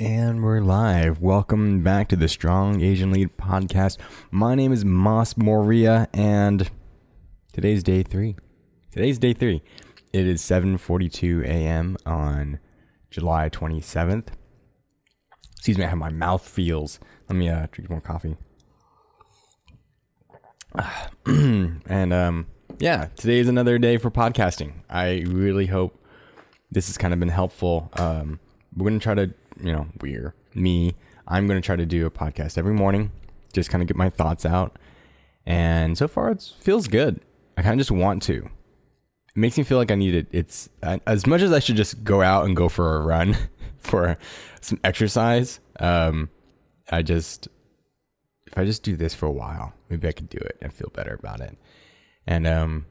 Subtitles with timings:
[0.00, 1.20] And we're live.
[1.20, 3.98] Welcome back to the Strong Asian Lead podcast.
[4.30, 6.70] My name is Mas Moriya, and
[7.52, 8.36] today's day three.
[8.92, 9.60] Today's day three.
[10.12, 11.96] It is 7:42 a.m.
[12.06, 12.60] on
[13.10, 14.28] July 27th.
[15.56, 17.00] Excuse me, I have my mouth feels.
[17.28, 18.36] Let me uh, drink more coffee.
[21.26, 22.46] and um,
[22.78, 24.74] yeah, today is another day for podcasting.
[24.88, 26.00] I really hope
[26.70, 27.90] this has kind of been helpful.
[27.94, 28.38] Um,
[28.76, 30.94] we're gonna try to, you know, we're me.
[31.26, 33.12] I'm gonna try to do a podcast every morning,
[33.52, 34.78] just kind of get my thoughts out.
[35.46, 37.20] And so far, it feels good.
[37.56, 38.44] I kind of just want to.
[38.44, 40.26] It makes me feel like I need it.
[40.30, 43.36] It's as much as I should just go out and go for a run
[43.78, 44.18] for
[44.60, 45.60] some exercise.
[45.80, 46.30] Um,
[46.90, 47.48] I just
[48.46, 50.90] if I just do this for a while, maybe I could do it and feel
[50.94, 51.56] better about it.
[52.26, 52.86] And um,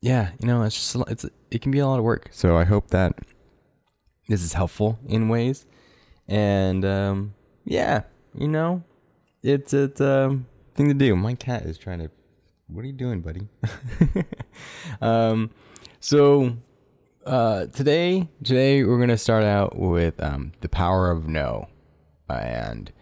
[0.00, 2.28] yeah, you know, it's just it's it can be a lot of work.
[2.32, 3.14] So I hope that
[4.28, 5.66] this is helpful in ways.
[6.28, 8.02] And um, yeah,
[8.34, 8.84] you know,
[9.42, 11.16] it's it's a um, thing to do.
[11.16, 12.10] My cat is trying to.
[12.68, 13.48] What are you doing, buddy?
[15.00, 15.50] um,
[16.00, 16.54] so
[17.24, 21.66] uh, today, today we're gonna start out with um, the power of no,
[22.28, 22.92] and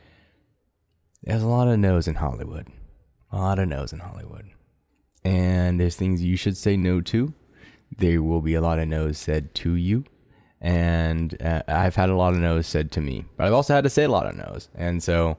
[1.24, 2.68] there's a lot of no's in Hollywood,
[3.32, 4.48] a lot of no's in Hollywood,
[5.24, 7.34] and there's things you should say no to.
[7.98, 10.04] There will be a lot of no's said to you,
[10.60, 13.84] and uh, I've had a lot of no's said to me, but I've also had
[13.84, 15.36] to say a lot of no's, and so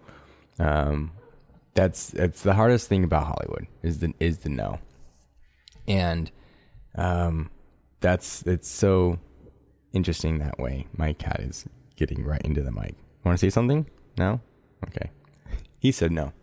[0.60, 1.12] um,
[1.74, 4.80] that's that's the hardest thing about Hollywood is the is the no,
[5.88, 6.32] and
[6.96, 7.50] um,
[8.00, 9.20] that's it's so
[9.94, 10.88] interesting that way.
[10.96, 11.66] My cat is
[11.96, 12.96] getting right into the mic.
[13.24, 13.86] Want to say something?
[14.18, 14.40] No?
[14.88, 15.10] Okay.
[15.80, 16.34] He said no.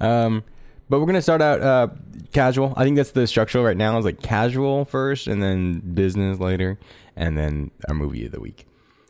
[0.00, 0.42] Um,
[0.88, 1.88] but we're gonna start out uh,
[2.32, 2.74] casual.
[2.76, 3.98] I think that's the structure right now.
[3.98, 6.78] Is like casual first, and then business later,
[7.16, 8.66] and then our movie of the week.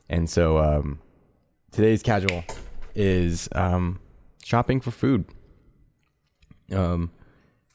[0.08, 0.98] And so um,
[1.72, 2.44] today's casual
[2.94, 4.00] is um,
[4.44, 5.24] shopping for food.
[6.72, 7.10] Um,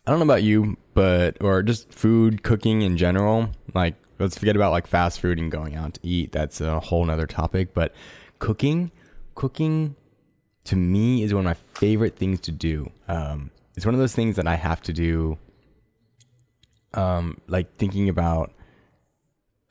[0.05, 3.49] I don't know about you, but or just food cooking in general.
[3.73, 6.31] Like let's forget about like fast food and going out to eat.
[6.31, 7.73] That's a whole nother topic.
[7.73, 7.93] But
[8.39, 8.91] cooking,
[9.35, 9.95] cooking
[10.65, 12.91] to me is one of my favorite things to do.
[13.07, 15.37] Um, it's one of those things that I have to do.
[16.93, 18.51] Um, like thinking about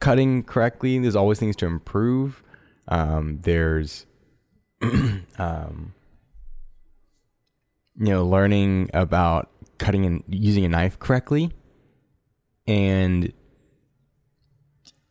[0.00, 0.98] cutting correctly.
[0.98, 2.42] There's always things to improve.
[2.88, 4.06] Um, there's,
[4.82, 5.92] um,
[8.00, 11.52] you know, learning about cutting and using a knife correctly,
[12.66, 13.30] and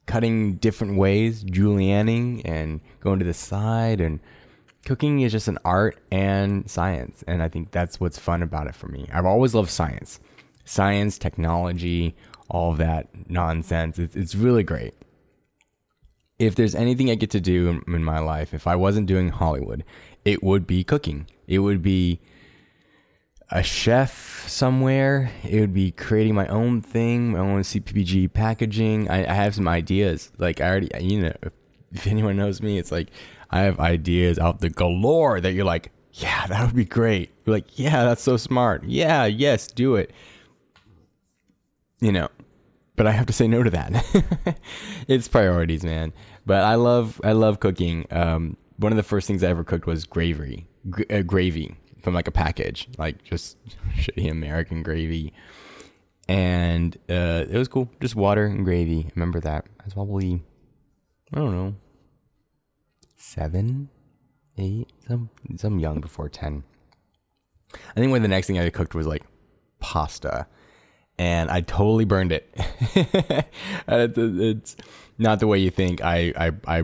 [0.07, 4.19] cutting different ways, julienning and going to the side and
[4.87, 7.21] cooking is just an art and science.
[7.27, 9.05] And I think that's what's fun about it for me.
[9.11, 10.21] I've always loved science,
[10.63, 12.15] science, technology,
[12.49, 13.99] all of that nonsense.
[13.99, 14.93] It's, it's really great.
[16.39, 19.83] If there's anything I get to do in, my life, if I wasn't doing Hollywood,
[20.23, 21.27] it would be cooking.
[21.47, 22.21] It would be
[23.49, 25.31] a chef somewhere.
[25.43, 29.09] It would be creating my own thing, my own CPG packaging.
[29.09, 30.31] I, I have some ideas.
[30.37, 31.33] Like I already, you know,
[31.91, 33.09] if anyone knows me, it's like
[33.49, 37.31] I have ideas out the galore that you're like, yeah, that would be great.
[37.45, 38.83] You're like, yeah, that's so smart.
[38.85, 40.11] Yeah, yes, do it.
[41.99, 42.29] You know,
[42.95, 44.59] but I have to say no to that.
[45.07, 46.13] it's priorities, man.
[46.45, 48.05] But I love, I love cooking.
[48.11, 50.67] Um, one of the first things I ever cooked was gravy,
[51.09, 53.57] uh, gravy from like a package, like just
[53.95, 55.33] shitty American gravy.
[56.27, 57.89] And uh, it was cool.
[58.01, 59.09] Just water and gravy.
[59.15, 59.65] Remember that.
[59.85, 60.43] Was probably,
[61.33, 61.75] I don't know,
[63.17, 63.89] seven,
[64.57, 66.63] eight, some some young before ten.
[67.73, 69.23] I think when the next thing I cooked was like
[69.79, 70.47] pasta,
[71.17, 72.49] and I totally burned it.
[73.87, 74.75] it's
[75.17, 76.01] not the way you think.
[76.01, 76.83] I, I I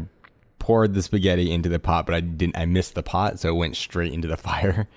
[0.59, 2.57] poured the spaghetti into the pot, but I didn't.
[2.57, 4.88] I missed the pot, so it went straight into the fire.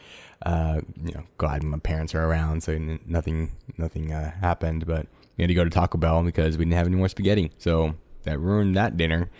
[0.44, 2.76] Uh, you know, glad my parents are around, so
[3.06, 4.86] nothing nothing uh, happened.
[4.86, 7.52] But we had to go to Taco Bell because we didn't have any more spaghetti,
[7.58, 7.94] so
[8.25, 9.30] that ruined that dinner.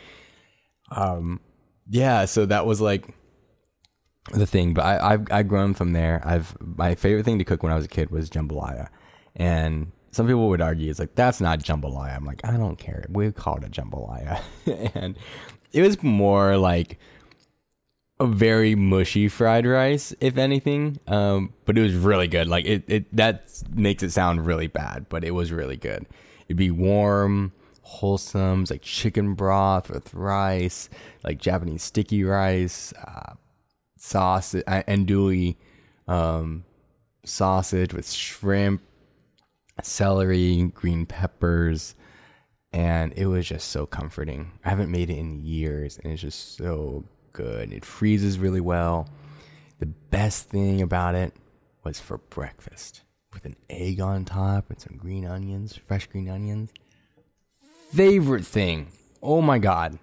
[0.90, 1.40] Um,
[1.88, 3.14] yeah, so that was like
[4.33, 4.74] the thing.
[4.74, 6.22] But I, I've I've grown from there.
[6.24, 8.88] I've my favorite thing to cook when I was a kid was jambalaya,
[9.34, 12.16] and some people would argue it's like that's not jambalaya.
[12.16, 13.06] I'm like I don't care.
[13.09, 14.41] We call it a jambalaya,
[14.94, 15.16] and
[15.72, 16.98] it was more like
[18.18, 20.98] a very mushy fried rice, if anything.
[21.06, 22.48] Um, but it was really good.
[22.48, 26.06] Like it, it that makes it sound really bad, but it was really good.
[26.48, 27.53] It'd be warm
[27.86, 30.91] wholesome, like chicken broth with rice,
[31.22, 33.34] like Japanese sticky rice, uh,
[33.97, 35.54] sauce, uh, andouille
[36.09, 36.65] um,
[37.24, 38.83] sausage with shrimp,
[39.83, 41.94] celery, green peppers,
[42.72, 44.50] and it was just so comforting.
[44.65, 47.72] I haven't made it in years, and it's just so good.
[47.72, 49.09] It freezes really well.
[49.78, 51.34] The best thing about it
[51.84, 53.03] was for breakfast
[53.33, 56.72] with an egg on top and some green onions, fresh green onions.
[57.97, 58.89] Favorite thing.
[59.22, 59.98] Oh my God.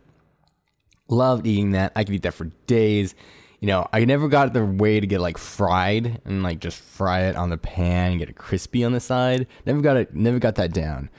[1.09, 1.91] Loved eating that.
[1.95, 3.13] I could eat that for days.
[3.59, 7.25] You know, I never got the way to get like fried and like just fry
[7.25, 9.45] it on the pan and get it crispy on the side.
[9.67, 11.11] Never got it, never got that down.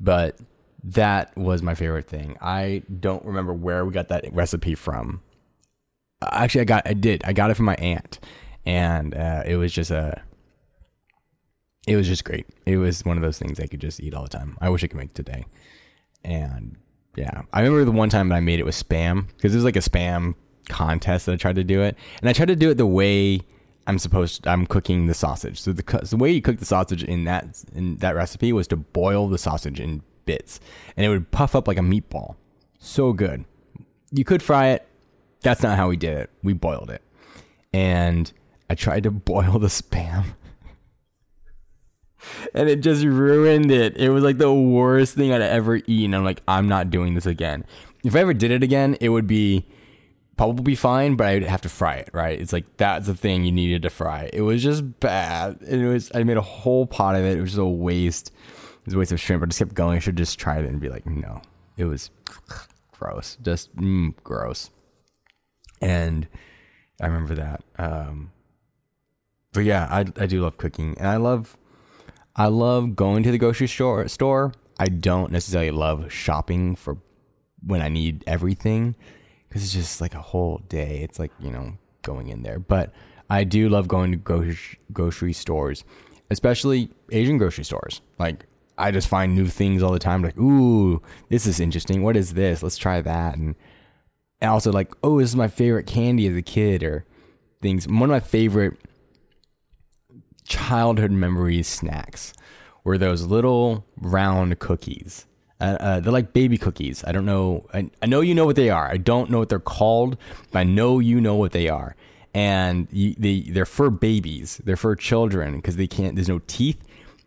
[0.00, 0.38] But
[0.84, 2.38] that was my favorite thing.
[2.40, 5.20] I don't remember where we got that recipe from.
[6.22, 7.22] Actually, I got, I did.
[7.24, 8.20] I got it from my aunt,
[8.64, 10.22] and uh, it was just a,
[11.86, 12.46] it was just great.
[12.64, 14.56] It was one of those things I could just eat all the time.
[14.60, 15.44] I wish I could make today.
[16.24, 16.76] And
[17.16, 19.64] yeah, I remember the one time that I made it with spam because it was
[19.64, 20.34] like a spam
[20.68, 23.40] contest that I tried to do it, and I tried to do it the way
[23.86, 24.44] I'm supposed.
[24.44, 25.60] To, I'm cooking the sausage.
[25.60, 28.66] So the so the way you cook the sausage in that in that recipe was
[28.68, 30.60] to boil the sausage in bits,
[30.96, 32.36] and it would puff up like a meatball.
[32.78, 33.44] So good.
[34.10, 34.86] You could fry it.
[35.40, 36.30] That's not how we did it.
[36.42, 37.02] We boiled it,
[37.72, 38.32] and
[38.70, 40.24] I tried to boil the spam
[42.54, 43.96] and it just ruined it.
[43.96, 46.14] It was like the worst thing I'd ever eaten.
[46.14, 47.64] I'm like, I'm not doing this again.
[48.04, 49.66] If I ever did it again, it would be
[50.36, 52.40] probably be fine, but I'd have to fry it, right?
[52.40, 54.30] It's like that's the thing you needed to fry.
[54.32, 55.60] It was just bad.
[55.62, 57.38] And It was I made a whole pot of it.
[57.38, 58.32] It was just a waste.
[58.80, 59.42] It was a waste of shrimp.
[59.42, 59.96] I just kept going.
[59.96, 61.42] I should just try it and be like, no.
[61.76, 62.10] It was
[62.92, 63.38] gross.
[63.42, 64.70] Just mm, gross.
[65.80, 66.26] And
[67.00, 67.62] I remember that.
[67.78, 68.32] Um,
[69.52, 71.56] but yeah, I I do love cooking, and I love
[72.34, 74.08] I love going to the grocery store.
[74.08, 74.52] Store.
[74.78, 76.96] I don't necessarily love shopping for
[77.64, 78.96] when I need everything
[79.48, 81.00] because it's just like a whole day.
[81.02, 82.92] It's like you know going in there, but
[83.30, 85.84] I do love going to grocery grocery stores,
[86.30, 88.00] especially Asian grocery stores.
[88.18, 88.46] Like
[88.78, 90.22] I just find new things all the time.
[90.22, 92.02] Like, ooh, this is interesting.
[92.02, 92.62] What is this?
[92.62, 93.36] Let's try that.
[93.36, 93.54] And
[94.40, 97.04] also like, oh, this is my favorite candy as a kid, or
[97.60, 97.86] things.
[97.86, 98.78] One of my favorite
[100.46, 102.32] childhood memories snacks
[102.84, 105.26] were those little round cookies.
[105.60, 107.04] Uh, uh, they're like baby cookies.
[107.06, 107.66] I don't know.
[107.72, 108.88] I, I, know you know what they are.
[108.88, 110.16] I don't know what they're called,
[110.50, 111.94] but I know you know what they are.
[112.34, 114.60] And you, they they're for babies.
[114.64, 116.16] They're for children because they can't.
[116.16, 116.82] There's no teeth,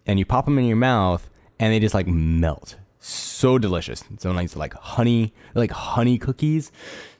[0.05, 1.29] and you pop them in your mouth,
[1.59, 2.75] and they just like melt.
[2.99, 4.03] So delicious.
[4.17, 6.71] So nice, like honey, like honey cookies.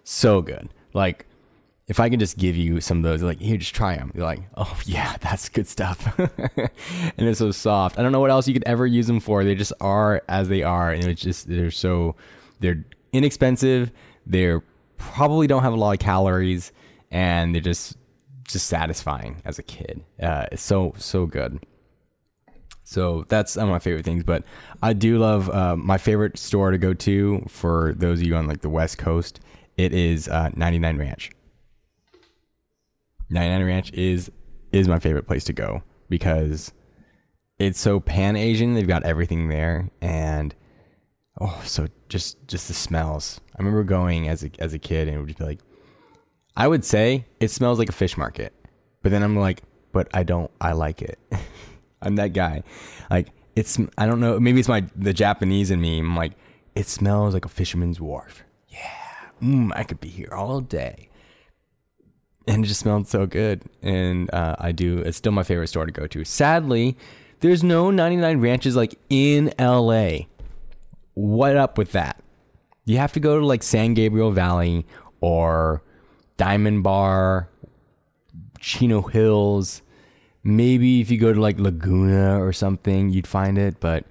[0.04, 0.68] So good.
[0.94, 1.28] Like
[1.88, 4.12] if I can just give you some of those, like, here, just try them.
[4.16, 6.18] You're like, oh yeah, that's good stuff.
[6.58, 6.70] and
[7.18, 8.00] it's so soft.
[8.00, 9.44] I don't know what else you could ever use them for.
[9.44, 12.16] They just are as they are, and it's just they're so
[12.60, 12.84] they're
[13.14, 13.92] inexpensive.
[14.26, 14.64] They're
[14.98, 16.72] probably don't have a lot of calories,
[17.12, 17.98] and they're just
[18.48, 20.04] just satisfying as a kid.
[20.22, 21.64] Uh, it's so so good.
[22.84, 24.24] So that's one of my favorite things.
[24.24, 24.44] But
[24.82, 28.48] I do love uh, my favorite store to go to for those of you on
[28.48, 29.40] like the West Coast.
[29.78, 31.32] It is uh, 99 Ranch.
[33.36, 34.32] 99 Ranch is
[34.72, 36.74] is my favorite place to go because
[37.60, 38.74] it's so pan Asian.
[38.74, 40.56] They've got everything there, and
[41.40, 43.40] oh, so just just the smells.
[43.54, 45.60] I remember going as a as a kid, and it would just be like,
[46.56, 48.54] I would say it smells like a fish market,
[49.04, 49.62] but then I'm like,
[49.92, 50.50] but I don't.
[50.60, 51.20] I like it.
[52.02, 52.64] I'm that guy.
[53.12, 53.78] Like it's.
[53.98, 54.40] I don't know.
[54.40, 56.00] Maybe it's my the Japanese in me.
[56.00, 56.34] I'm like,
[56.74, 58.44] it smells like a fisherman's wharf.
[58.70, 58.92] Yeah.
[59.44, 61.10] Mm, I could be here all day
[62.48, 63.62] and it just smelled so good.
[63.82, 65.00] And uh, I do.
[65.00, 66.24] It's still my favorite store to go to.
[66.24, 66.98] Sadly,
[67.40, 70.20] there's no 99 ranches like in LA.
[71.14, 72.22] What up with that?
[72.86, 74.86] You have to go to like San Gabriel Valley
[75.22, 75.82] or
[76.38, 77.50] Diamond Bar,
[78.60, 79.82] Chino Hills.
[80.44, 83.80] Maybe if you go to like Laguna or something, you'd find it.
[83.80, 84.06] But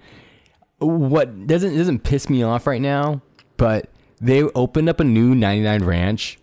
[0.78, 3.22] what doesn't doesn't piss me off right now,
[3.56, 3.88] but
[4.20, 6.38] they opened up a new 99 ranch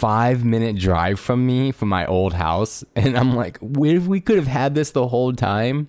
[0.00, 2.82] five minute drive from me from my old house.
[2.96, 5.88] And I'm like, if we could have had this the whole time,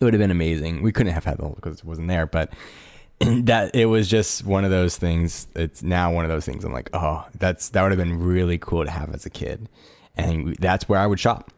[0.00, 0.82] it would have been amazing.
[0.82, 2.52] We couldn't have had the whole because it wasn't there, but
[3.20, 5.48] that it was just one of those things.
[5.56, 6.64] It's now one of those things.
[6.64, 9.68] I'm like, oh, that's that would have been really cool to have as a kid,
[10.16, 11.50] and that's where I would shop.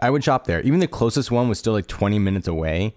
[0.00, 0.60] I would shop there.
[0.62, 2.94] Even the closest one was still like 20 minutes away.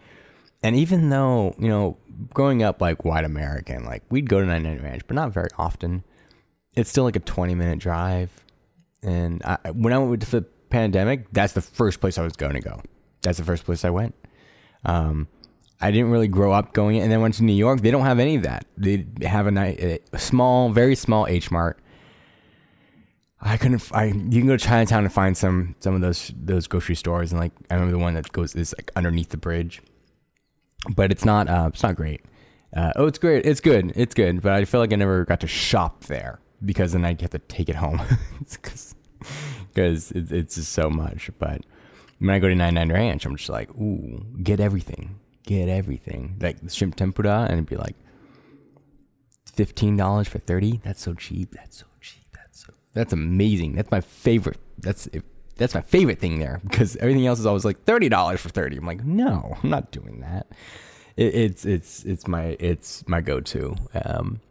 [0.63, 1.97] And even though, you know,
[2.33, 6.03] growing up like white American, like we'd go to 99 Ranch, but not very often
[6.75, 8.29] it's still like a 20 minute drive.
[9.01, 12.53] And I, when I went to the pandemic, that's the first place I was going
[12.53, 12.81] to go.
[13.21, 14.15] That's the first place I went.
[14.83, 15.27] Um,
[15.81, 17.81] I didn't really grow up going, and then went to New York.
[17.81, 18.65] They don't have any of that.
[18.77, 21.79] They have a, a small, very small H Mart.
[23.41, 23.87] I couldn't.
[23.93, 27.31] I you can go to Chinatown and find some some of those those grocery stores,
[27.31, 29.81] and like I remember the one that goes is like underneath the bridge,
[30.95, 31.49] but it's not.
[31.49, 32.21] Uh, it's not great.
[32.73, 33.45] Uh, oh, it's great.
[33.45, 33.91] It's good.
[33.95, 34.41] It's good.
[34.41, 37.39] But I feel like I never got to shop there because then I have to
[37.39, 38.01] take it home
[38.49, 38.95] because
[40.11, 41.29] it's, it's just so much.
[41.39, 41.61] But
[42.19, 46.37] when I go to 99 Ranch, I'm just like, ooh, get everything, get everything.
[46.39, 47.95] Like the shrimp tempura, and it'd be like
[49.55, 50.81] fifteen dollars for thirty.
[50.83, 51.53] That's so cheap.
[51.55, 52.23] That's so cheap.
[52.33, 53.75] That's so that's amazing.
[53.75, 54.59] That's my favorite.
[54.77, 55.07] That's
[55.57, 58.77] that's my favorite thing there because everything else is always like thirty dollars for thirty.
[58.77, 60.47] I'm like, no, I'm not doing that.
[61.15, 63.75] It, it's it's it's my it's my go to.
[63.93, 64.41] Um,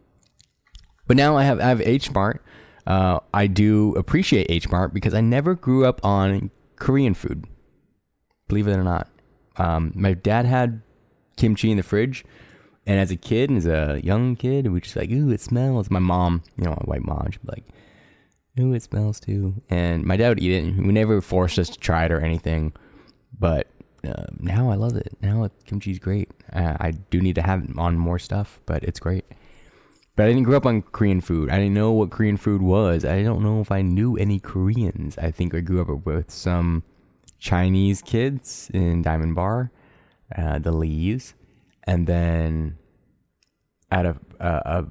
[1.06, 2.44] but now I have I have H Mart.
[2.86, 7.46] Uh, I do appreciate H Mart because I never grew up on Korean food.
[8.48, 9.08] Believe it or not,
[9.56, 10.82] um, my dad had
[11.36, 12.24] kimchi in the fridge,
[12.86, 15.90] and as a kid, and as a young kid, we just like, ooh, it smells.
[15.90, 17.64] My mom, you know, my white mom, she'd be like,
[18.60, 19.62] ooh, it smells too.
[19.70, 22.20] And my dad would eat it, and we never forced us to try it or
[22.20, 22.72] anything.
[23.38, 23.68] But
[24.06, 25.16] uh, now I love it.
[25.22, 26.30] Now kimchi's great.
[26.52, 29.24] Uh, I do need to have it on more stuff, but it's great.
[30.16, 31.50] But I didn't grow up on Korean food.
[31.50, 33.04] I didn't know what Korean food was.
[33.04, 35.18] I don't know if I knew any Koreans.
[35.18, 36.84] I think I grew up with some
[37.40, 39.72] Chinese kids in Diamond Bar,
[40.36, 41.34] uh, the Lees,
[41.82, 42.78] and then
[43.90, 44.86] at a, a,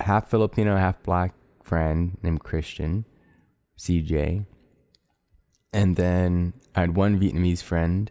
[0.00, 3.04] a half Filipino, half black friend named Christian,
[3.78, 4.46] CJ.
[5.74, 8.10] And then I had one Vietnamese friend,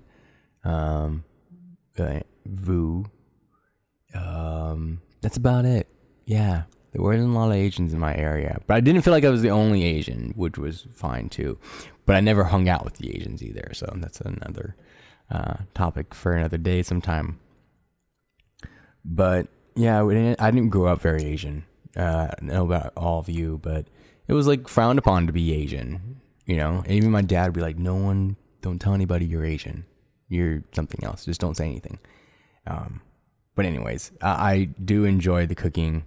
[0.63, 1.23] um,
[1.97, 3.05] uh, Vu.
[4.13, 5.87] Um, that's about it.
[6.31, 9.25] Yeah, there weren't a lot of Asians in my area, but I didn't feel like
[9.25, 11.57] I was the only Asian, which was fine too.
[12.05, 14.77] But I never hung out with the Asians either, so that's another
[15.29, 17.37] uh, topic for another day sometime.
[19.03, 20.01] But yeah,
[20.39, 21.65] I didn't grow up very Asian.
[21.97, 23.87] Uh, I know about all of you, but
[24.29, 26.21] it was like frowned upon to be Asian.
[26.45, 29.43] You know, and even my dad would be like, "No one, don't tell anybody you're
[29.43, 29.83] Asian.
[30.29, 31.25] You're something else.
[31.25, 31.99] Just don't say anything."
[32.67, 33.01] Um,
[33.53, 36.05] but anyways, I, I do enjoy the cooking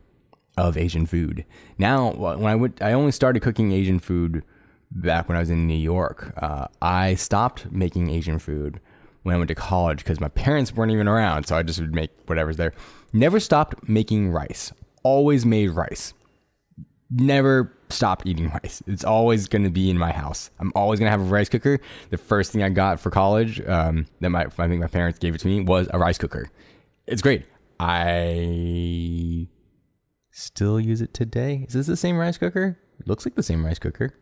[0.56, 1.44] of Asian food.
[1.78, 4.42] Now, when I went, I only started cooking Asian food
[4.90, 6.32] back when I was in New York.
[6.36, 8.80] Uh, I stopped making Asian food
[9.22, 11.94] when I went to college because my parents weren't even around, so I just would
[11.94, 12.72] make whatever's there.
[13.12, 14.72] Never stopped making rice.
[15.02, 16.14] Always made rice.
[17.10, 18.82] Never stopped eating rice.
[18.86, 20.50] It's always going to be in my house.
[20.58, 21.78] I'm always going to have a rice cooker.
[22.10, 25.34] The first thing I got for college, um, that my I think my parents gave
[25.34, 26.48] it to me, was a rice cooker.
[27.06, 27.44] It's great.
[27.78, 29.48] I
[30.34, 31.64] still use it today.
[31.66, 32.76] Is this the same rice cooker?
[32.98, 34.12] It looks like the same rice cooker.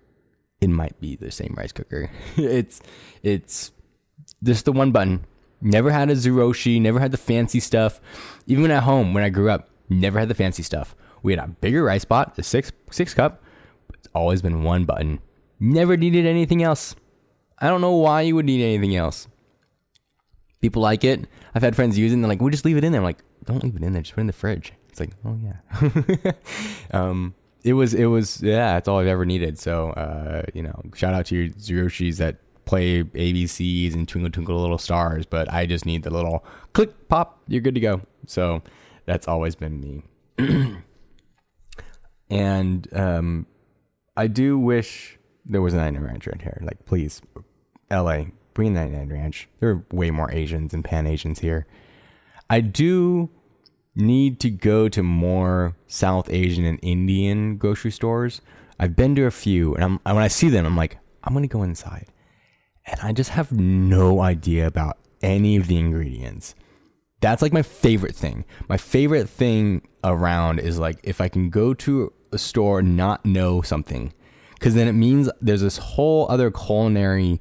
[0.60, 2.10] It might be the same rice cooker.
[2.36, 2.80] it's
[3.22, 3.72] it's
[4.42, 5.24] just the one button.
[5.60, 8.00] Never had a Zojirushi, never had the fancy stuff.
[8.46, 10.94] Even at home when I grew up, never had the fancy stuff.
[11.22, 13.42] We had a bigger rice pot, the six six cup.
[13.94, 15.20] It's always been one button.
[15.58, 16.94] Never needed anything else.
[17.58, 19.28] I don't know why you would need anything else.
[20.60, 21.26] People like it.
[21.54, 23.00] I've had friends use it and they're like, we just leave it in there.
[23.00, 24.72] I'm like, don't leave it in there, just put it in the fridge.
[24.92, 26.32] It's like, oh yeah.
[26.90, 27.34] um,
[27.64, 29.58] it was, it was, yeah, that's all I've ever needed.
[29.58, 34.60] So, uh, you know, shout out to your Zojirushis that play ABCs and Twinkle Twinkle
[34.60, 36.44] Little Stars, but I just need the little
[36.74, 37.42] click pop.
[37.48, 38.02] You're good to go.
[38.26, 38.62] So
[39.06, 40.02] that's always been me.
[42.30, 43.46] and um,
[44.14, 46.58] I do wish there was a 99 Ranch right here.
[46.62, 47.22] Like, please,
[47.90, 49.48] LA, bring 99 Ranch.
[49.60, 51.66] There are way more Asians and Pan Asians here.
[52.50, 53.30] I do
[53.94, 58.40] need to go to more South Asian and Indian grocery stores.
[58.78, 61.62] I've been to a few, and when I see them, I'm like, I'm gonna go
[61.62, 62.06] inside,
[62.86, 66.54] and I just have no idea about any of the ingredients.
[67.20, 68.44] That's like my favorite thing.
[68.68, 73.24] My favorite thing around is like if I can go to a store and not
[73.24, 74.12] know something,
[74.54, 77.40] because then it means there's this whole other culinary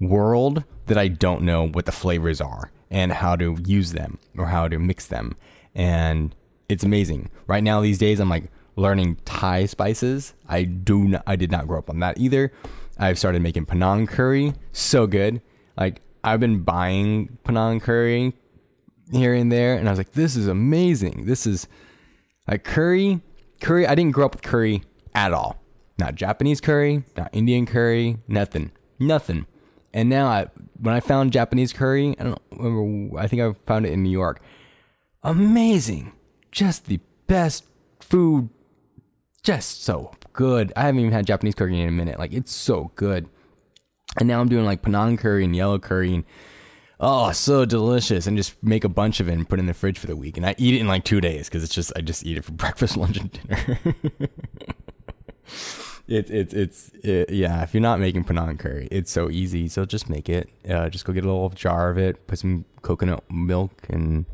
[0.00, 4.46] world that I don't know what the flavors are and how to use them or
[4.46, 5.36] how to mix them.
[5.74, 6.34] And
[6.68, 7.30] it's amazing.
[7.46, 10.34] Right now, these days, I'm like learning Thai spices.
[10.48, 12.52] I do not, I did not grow up on that either.
[12.98, 14.54] I've started making Penang curry.
[14.72, 15.40] So good.
[15.76, 18.34] Like I've been buying Penang curry
[19.12, 21.24] here and there, and I was like, this is amazing.
[21.26, 21.66] This is
[22.46, 23.20] like curry.
[23.60, 23.86] Curry.
[23.86, 24.82] I didn't grow up with curry
[25.14, 25.60] at all.
[25.98, 29.46] Not Japanese curry, not Indian curry, nothing, nothing.
[29.92, 30.46] And now, I,
[30.78, 33.18] when I found Japanese curry, I don't remember.
[33.18, 34.40] I think I found it in New York.
[35.22, 36.12] Amazing,
[36.50, 37.64] just the best
[38.00, 38.48] food.
[39.42, 40.72] Just so good.
[40.76, 42.18] I haven't even had Japanese curry in a minute.
[42.18, 43.28] Like it's so good.
[44.18, 46.24] And now I'm doing like Penang curry and yellow curry and
[46.98, 48.26] oh, so delicious.
[48.26, 50.16] And just make a bunch of it and put it in the fridge for the
[50.16, 50.36] week.
[50.36, 52.44] And I eat it in like two days because it's just I just eat it
[52.44, 53.78] for breakfast, lunch, and dinner.
[56.10, 57.62] It's it's it's it, yeah.
[57.62, 59.68] If you're not making Penang curry, it's so easy.
[59.68, 60.50] So just make it.
[60.68, 62.26] Uh, just go get a little jar of it.
[62.26, 64.26] Put some coconut milk and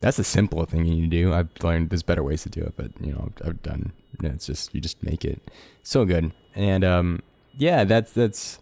[0.00, 1.32] that's the simple thing you need to do.
[1.32, 3.92] I've learned there's better ways to do it, but you know, I've, I've done.
[4.20, 5.50] You know, it's just you just make it
[5.82, 7.20] so good, and um,
[7.56, 8.58] yeah, that's that's.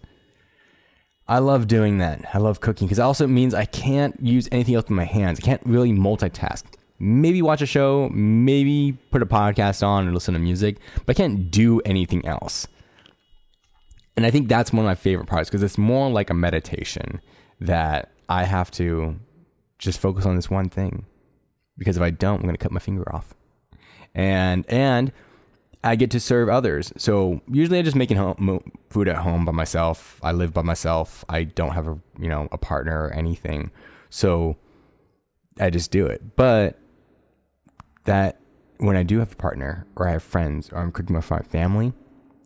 [1.28, 2.24] I love doing that.
[2.32, 5.40] I love cooking because it also means I can't use anything else with my hands.
[5.40, 6.62] I can't really multitask.
[6.98, 11.20] Maybe watch a show, maybe put a podcast on or listen to music, but I
[11.20, 12.66] can't do anything else.
[14.16, 17.20] And I think that's one of my favorite parts because it's more like a meditation
[17.60, 19.16] that I have to
[19.78, 21.04] just focus on this one thing.
[21.78, 23.34] Because if I don't, I'm going to cut my finger off.
[24.14, 25.12] And and
[25.84, 26.92] I get to serve others.
[26.96, 30.18] So usually I just making home, food at home by myself.
[30.22, 31.24] I live by myself.
[31.28, 33.70] I don't have a you know a partner or anything.
[34.10, 34.56] So
[35.60, 36.36] I just do it.
[36.36, 36.78] But
[38.04, 38.40] that
[38.78, 41.40] when I do have a partner or I have friends or I'm cooking with my
[41.40, 41.92] family,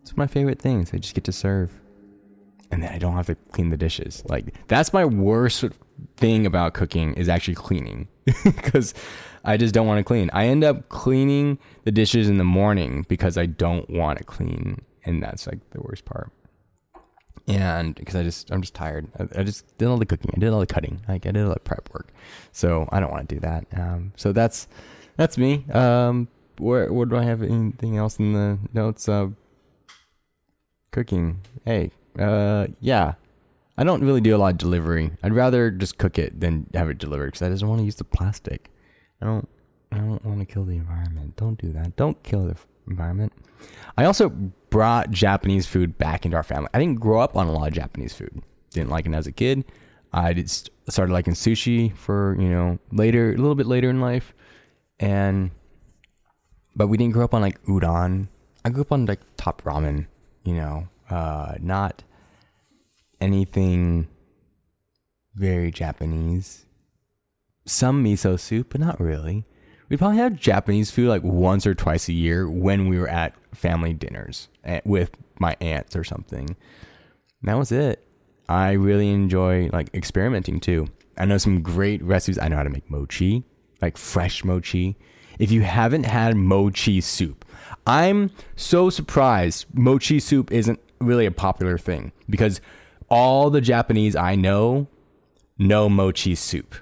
[0.02, 0.92] it's my favorite things.
[0.92, 1.72] I just get to serve.
[2.70, 4.22] And then I don't have to clean the dishes.
[4.28, 5.64] Like that's my worst
[6.16, 8.08] thing about cooking is actually cleaning
[8.44, 8.94] because
[9.44, 10.30] I just don't want to clean.
[10.32, 14.82] I end up cleaning the dishes in the morning because I don't want to clean,
[15.04, 16.30] and that's like the worst part.
[17.48, 19.08] And because I just I'm just tired.
[19.18, 20.30] I, I, just did all the cooking.
[20.36, 21.00] I did all the cutting.
[21.08, 22.12] Like I did all the prep work.
[22.52, 23.66] So I don't want to do that.
[23.76, 24.68] Um, so that's
[25.16, 25.64] that's me.
[25.72, 26.28] Um,
[26.58, 29.08] where do I have anything else in the notes?
[29.08, 29.28] Uh,
[30.90, 31.40] cooking.
[31.64, 33.14] Hey, uh, yeah.
[33.80, 35.10] I don't really do a lot of delivery.
[35.22, 37.94] I'd rather just cook it than have it delivered because I just want to use
[37.94, 38.70] the plastic.
[39.22, 39.48] I don't.
[39.90, 41.34] I don't want to kill the environment.
[41.36, 41.96] Don't do that.
[41.96, 42.56] Don't kill the
[42.86, 43.32] environment.
[43.96, 44.28] I also
[44.68, 46.68] brought Japanese food back into our family.
[46.74, 48.42] I didn't grow up on a lot of Japanese food.
[48.70, 49.64] Didn't like it as a kid.
[50.12, 54.34] I just started liking sushi for you know later, a little bit later in life,
[54.98, 55.52] and
[56.76, 58.28] but we didn't grow up on like udon.
[58.62, 60.06] I grew up on like top ramen.
[60.44, 62.04] You know, uh, not
[63.20, 64.08] anything
[65.34, 66.66] very Japanese
[67.70, 69.44] some miso soup, but not really.
[69.88, 73.34] We probably had Japanese food like once or twice a year when we were at
[73.54, 76.48] family dinners eh, with my aunts or something.
[76.48, 78.04] And that was it.
[78.48, 80.88] I really enjoy like experimenting too.
[81.18, 82.38] I know some great recipes.
[82.38, 83.44] I know how to make mochi,
[83.82, 84.96] like fresh mochi.
[85.38, 87.44] If you haven't had mochi soup,
[87.86, 92.60] I'm so surprised mochi soup isn't really a popular thing because
[93.10, 94.86] all the Japanese I know
[95.58, 96.74] know mochi soup.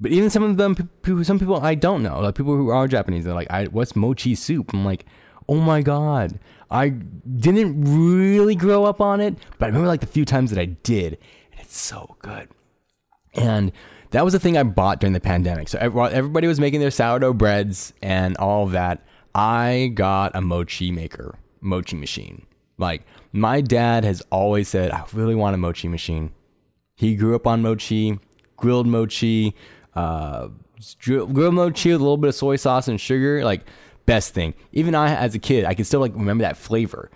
[0.00, 0.76] But even some of them,
[1.22, 4.34] some people I don't know, like people who are Japanese, they're like, I, "What's mochi
[4.34, 5.06] soup?" I'm like,
[5.48, 6.38] "Oh my god!"
[6.70, 10.58] I didn't really grow up on it, but I remember like the few times that
[10.58, 11.18] I did,
[11.52, 12.48] and it's so good.
[13.34, 13.72] And
[14.10, 15.68] that was the thing I bought during the pandemic.
[15.68, 19.04] So while everybody was making their sourdough breads and all of that.
[19.34, 22.46] I got a mochi maker, mochi machine.
[22.78, 26.32] Like my dad has always said, I really want a mochi machine.
[26.94, 28.18] He grew up on mochi,
[28.56, 29.54] grilled mochi,
[29.94, 30.48] uh,
[31.00, 33.66] grilled mochi with a little bit of soy sauce and sugar, like
[34.06, 34.54] best thing.
[34.72, 37.10] Even I, as a kid, I can still like remember that flavor.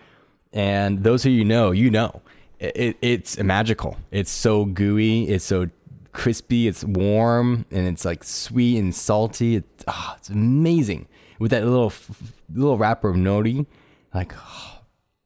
[0.53, 2.23] And those who you know, you know,
[2.59, 3.97] it, it, it's magical.
[4.11, 5.29] It's so gooey.
[5.29, 5.69] It's so
[6.13, 6.67] crispy.
[6.67, 9.57] It's warm and it's like sweet and salty.
[9.57, 11.93] It's, oh, it's amazing with that little
[12.53, 13.67] little wrapper of nori.
[14.15, 14.76] Like oh,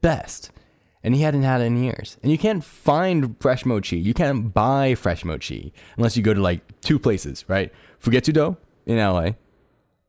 [0.00, 0.50] best
[1.02, 2.18] and he hadn't had it in years.
[2.22, 3.98] And you can't find fresh mochi.
[3.98, 7.72] You can't buy fresh mochi unless you go to like two places, right?
[8.02, 9.30] Fugetsu-do in LA,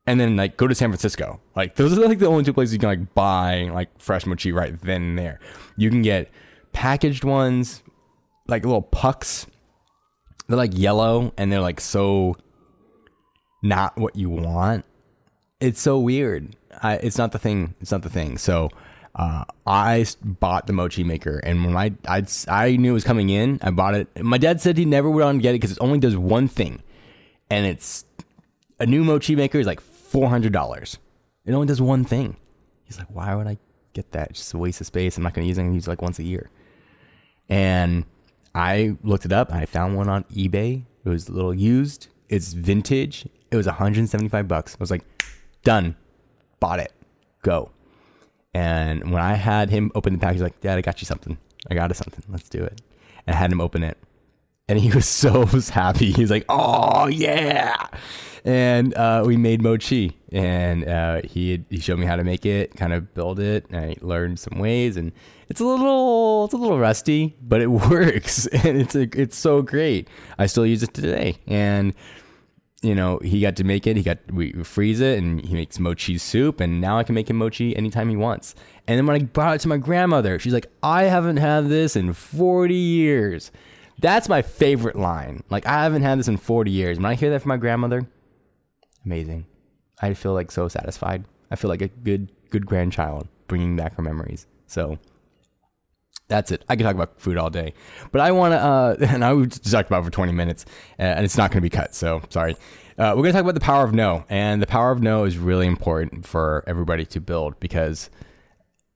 [0.05, 1.39] and then like go to San Francisco.
[1.55, 4.51] Like those are like the only two places you can like buy like fresh mochi
[4.51, 5.39] right then and there.
[5.77, 6.29] You can get
[6.73, 7.83] packaged ones,
[8.47, 9.47] like little pucks.
[10.47, 12.35] They're like yellow and they're like so
[13.63, 14.85] not what you want.
[15.59, 16.55] It's so weird.
[16.81, 17.75] I, it's not the thing.
[17.79, 18.37] It's not the thing.
[18.37, 18.69] So
[19.15, 23.29] uh, I bought the mochi maker, and when I, I I knew it was coming
[23.29, 24.23] in, I bought it.
[24.23, 26.81] My dad said he never would on get it because it only does one thing,
[27.49, 28.05] and it's
[28.79, 30.97] a new mochi maker is like four hundred dollars.
[31.45, 32.37] It only does one thing.
[32.83, 33.57] He's like, why would I
[33.93, 34.31] get that?
[34.31, 35.17] It's just a waste of space.
[35.17, 35.61] I'm not going to use it.
[35.61, 36.49] I'm use it like once a year.
[37.49, 38.05] And
[38.53, 39.51] I looked it up.
[39.53, 40.83] I found one on eBay.
[41.03, 42.07] It was a little used.
[42.29, 43.27] It's vintage.
[43.49, 44.75] It was 175 bucks.
[44.75, 45.03] I was like,
[45.63, 45.95] done.
[46.59, 46.91] Bought it.
[47.41, 47.71] Go.
[48.53, 51.37] And when I had him open the package, like, Dad, I got you something.
[51.69, 52.23] I got us something.
[52.29, 52.81] Let's do it.
[53.25, 53.97] And I had him open it.
[54.67, 56.11] And he was so happy.
[56.11, 57.75] He's like, Oh, yeah.
[58.43, 60.17] And uh, we made mochi.
[60.31, 63.67] And uh, he, he showed me how to make it, kind of build it.
[63.69, 64.97] And I learned some ways.
[64.97, 65.11] And
[65.47, 68.47] it's a little it's a little rusty, but it works.
[68.47, 70.09] And it's a, it's so great.
[70.39, 71.37] I still use it today.
[71.47, 71.93] And
[72.81, 73.95] you know, he got to make it.
[73.95, 76.59] He got we freeze it, and he makes mochi soup.
[76.59, 78.55] And now I can make him mochi anytime he wants.
[78.87, 81.95] And then when I brought it to my grandmother, she's like, "I haven't had this
[81.95, 83.51] in 40 years."
[83.99, 85.43] That's my favorite line.
[85.51, 86.97] Like I haven't had this in 40 years.
[86.97, 88.07] When I hear that from my grandmother,
[89.05, 89.45] amazing.
[90.01, 91.25] I feel like so satisfied.
[91.51, 94.47] I feel like a good good grandchild bringing back her memories.
[94.65, 94.97] So
[96.31, 96.63] that's it.
[96.69, 97.73] I could talk about food all day,
[98.11, 100.65] but I want to, uh, and I just talked about for 20 minutes,
[100.97, 101.93] uh, and it's not going to be cut.
[101.93, 102.55] So sorry.
[102.97, 105.23] Uh, we're going to talk about the power of no, and the power of no
[105.23, 108.09] is really important for everybody to build because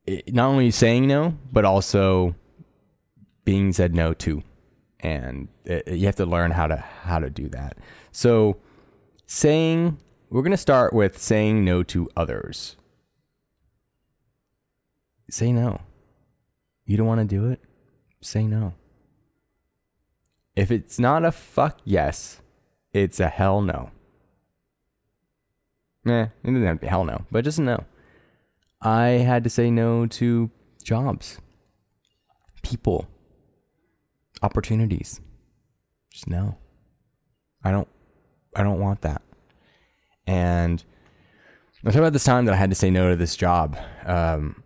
[0.06, 2.36] it, not only saying no, but also
[3.46, 4.44] being said no to,
[5.00, 7.78] and it, you have to learn how to how to do that.
[8.12, 8.58] So
[9.26, 9.98] saying
[10.30, 12.76] we're going to start with saying no to others.
[15.30, 15.82] Say no.
[16.86, 17.60] You don't want to do it?
[18.22, 18.74] Say no.
[20.56, 22.42] If it's not a fuck yes,
[22.94, 23.92] it's a hell no.
[26.06, 27.84] Nah, it doesn't have to be hell no, but just no.
[28.82, 30.52] I had to say no to
[30.84, 31.40] jobs,
[32.62, 33.08] people,
[34.44, 35.20] opportunities.
[36.12, 36.58] Just no.
[37.64, 37.88] I don't
[38.56, 39.24] I don't want that.
[40.28, 40.84] And
[41.84, 43.78] I talk about this time that I had to say no to this job.
[44.06, 44.64] Um,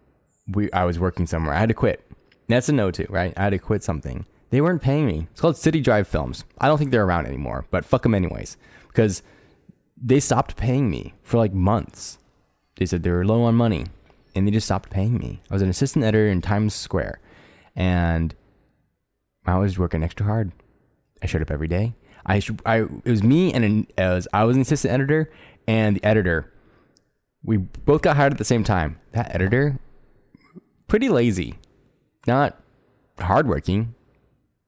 [0.48, 1.56] we I was working somewhere.
[1.56, 2.09] I had to quit.
[2.50, 3.32] That's a no to, right?
[3.38, 4.26] I had to quit something.
[4.50, 5.28] They weren't paying me.
[5.32, 6.44] It's called City Drive Films.
[6.58, 8.58] I don't think they're around anymore, but fuck them anyways.
[8.88, 9.22] Because
[9.96, 12.18] they stopped paying me for like months.
[12.78, 13.86] They said they were low on money
[14.34, 15.42] and they just stopped paying me.
[15.52, 17.20] I was an assistant editor in Times Square
[17.76, 18.34] and
[19.46, 20.52] I was working extra hard.
[21.22, 21.94] I showed up every day.
[22.26, 23.88] I, I it was me and an,
[24.34, 25.32] I was an assistant editor
[25.68, 26.52] and the editor.
[27.44, 29.00] We both got hired at the same time.
[29.12, 29.80] That editor,
[30.88, 31.56] pretty lazy
[32.28, 32.62] not
[33.20, 33.96] hardworking,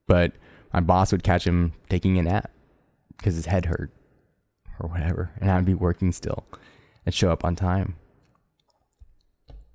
[0.07, 0.33] but
[0.73, 2.51] my boss would catch him taking a nap
[3.17, 3.91] because his head hurt
[4.79, 6.45] or whatever, and I'd be working still
[7.05, 7.95] and show up on time.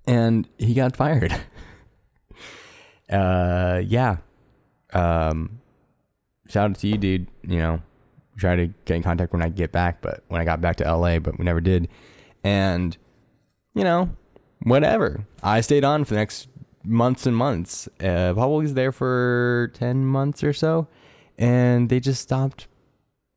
[0.07, 1.33] And he got fired.
[3.11, 4.19] uh, yeah.
[4.93, 5.61] Um,
[6.49, 7.27] shout out to you, dude.
[7.43, 7.83] You know,
[8.37, 10.97] try to get in contact when I get back, but when I got back to
[10.97, 11.89] LA, but we never did.
[12.45, 12.97] And,
[13.75, 14.11] you know,
[14.63, 15.27] whatever.
[15.43, 16.49] I stayed on for the next
[16.87, 17.89] months and months.
[18.01, 20.89] Uh, Paul was there for 10 months or so,
[21.39, 22.67] and they just stopped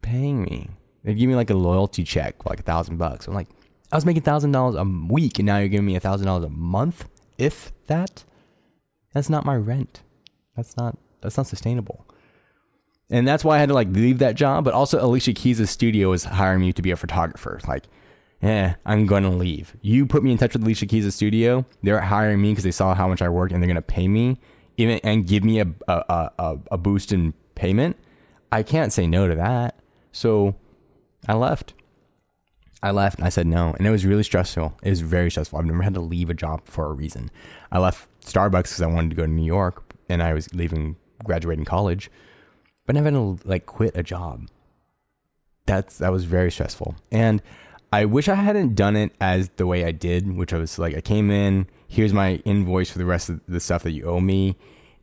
[0.01, 0.69] paying me.
[1.03, 3.27] They give me like a loyalty check for like a thousand bucks.
[3.27, 3.47] I'm like,
[3.91, 6.45] I was making thousand dollars a week, and now you're giving me a thousand dollars
[6.45, 7.05] a month,
[7.38, 8.23] if that.
[9.13, 10.03] That's not my rent.
[10.55, 12.05] That's not that's not sustainable.
[13.09, 14.63] And that's why I had to like leave that job.
[14.65, 17.59] But also, Alicia Keys' studio was hiring me to be a photographer.
[17.67, 17.85] Like,
[18.41, 19.75] eh, I'm to leave.
[19.82, 21.65] You put me in touch with Alicia Keys' studio.
[21.84, 24.39] They're hiring me because they saw how much I work and they're to pay me
[24.80, 27.97] even and give me a, a, a, a boost in payment.
[28.52, 29.78] I can't say no to that.
[30.12, 30.56] So
[31.28, 31.73] I left.
[32.82, 33.73] I left and I said no.
[33.78, 34.73] And it was really stressful.
[34.82, 35.60] It was very stressful.
[35.60, 37.30] I've never had to leave a job for a reason.
[37.73, 40.95] I left Starbucks because I wanted to go to New York and I was leaving
[41.25, 42.10] graduating college.
[42.86, 44.47] But never had to like quit a job.
[45.65, 46.95] That's that was very stressful.
[47.12, 47.41] And
[47.91, 50.95] I wish I hadn't done it as the way I did, which I was like,
[50.95, 54.19] I came in, here's my invoice for the rest of the stuff that you owe
[54.19, 54.58] me,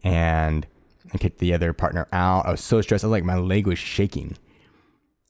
[0.05, 0.67] and
[1.13, 2.47] I kicked the other partner out.
[2.47, 3.05] I was so stressed.
[3.05, 4.37] I was like, my leg was shaking.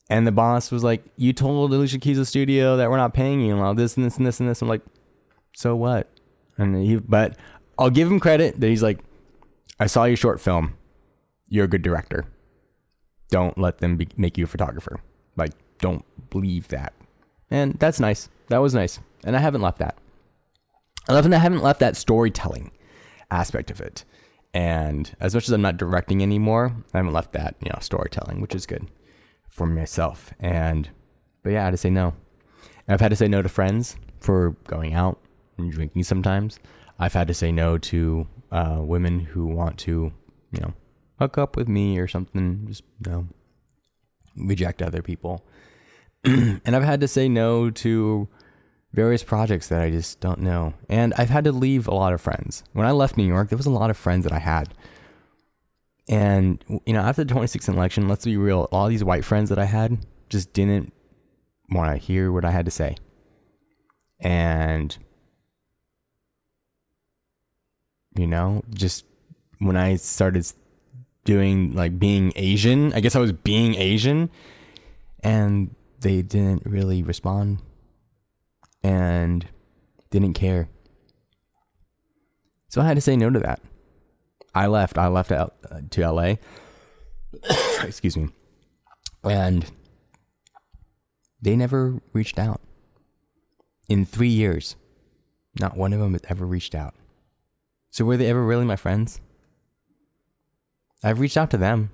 [0.09, 3.53] And the boss was like, You told Alicia Keys' studio that we're not paying you
[3.53, 4.61] and all this and this and this and this.
[4.61, 4.81] I'm like,
[5.53, 6.09] So what?
[6.57, 7.37] And he, but
[7.77, 8.99] I'll give him credit that he's like,
[9.79, 10.75] I saw your short film.
[11.49, 12.25] You're a good director.
[13.29, 14.99] Don't let them be, make you a photographer.
[15.35, 16.93] Like, don't believe that.
[17.49, 18.29] And that's nice.
[18.49, 18.99] That was nice.
[19.23, 19.97] And I haven't left that.
[21.09, 22.71] I love and I haven't left that storytelling
[23.31, 24.03] aspect of it.
[24.53, 28.41] And as much as I'm not directing anymore, I haven't left that, you know, storytelling,
[28.41, 28.87] which is good
[29.49, 30.33] for myself.
[30.39, 30.89] And,
[31.43, 32.13] but yeah, I had to say no.
[32.87, 35.19] And I've had to say no to friends for going out
[35.57, 36.59] and drinking sometimes.
[36.99, 40.11] I've had to say no to uh, women who want to,
[40.51, 40.73] you know,
[41.19, 42.65] hook up with me or something.
[42.67, 43.27] Just, you know,
[44.35, 45.45] reject other people.
[46.23, 48.27] and I've had to say no to
[48.93, 50.73] various projects that I just don't know.
[50.89, 52.63] And I've had to leave a lot of friends.
[52.73, 54.73] When I left New York, there was a lot of friends that I had.
[56.09, 59.59] And, you know, after the 2016 election, let's be real, all these white friends that
[59.59, 59.97] I had
[60.29, 60.93] just didn't
[61.69, 62.95] want to hear what I had to say.
[64.19, 64.97] And,
[68.15, 69.05] you know, just
[69.59, 70.45] when I started
[71.25, 74.29] doing like being Asian, I guess I was being Asian.
[75.23, 77.59] And they didn't really respond
[78.83, 79.47] and
[80.09, 80.69] didn't care.
[82.69, 83.61] So I had to say no to that.
[84.53, 84.97] I left.
[84.97, 86.35] I left out uh, to LA.
[87.83, 88.29] Excuse me.
[89.23, 89.69] And
[91.41, 92.61] they never reached out.
[93.89, 94.75] In three years,
[95.59, 96.93] not one of them has ever reached out.
[97.89, 99.21] So were they ever really my friends?
[101.03, 101.91] I've reached out to them.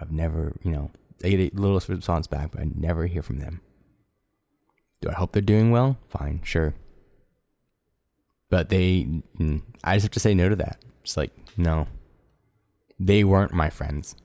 [0.00, 3.38] I've never, you know, they get a little response back, but I never hear from
[3.38, 3.60] them.
[5.00, 5.98] Do I hope they're doing well?
[6.08, 6.74] Fine, sure.
[8.50, 9.06] But they,
[9.38, 10.78] mm, I just have to say no to that.
[11.02, 11.86] It's like, no.
[12.98, 14.16] They weren't my friends.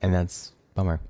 [0.00, 1.00] And that's bummer.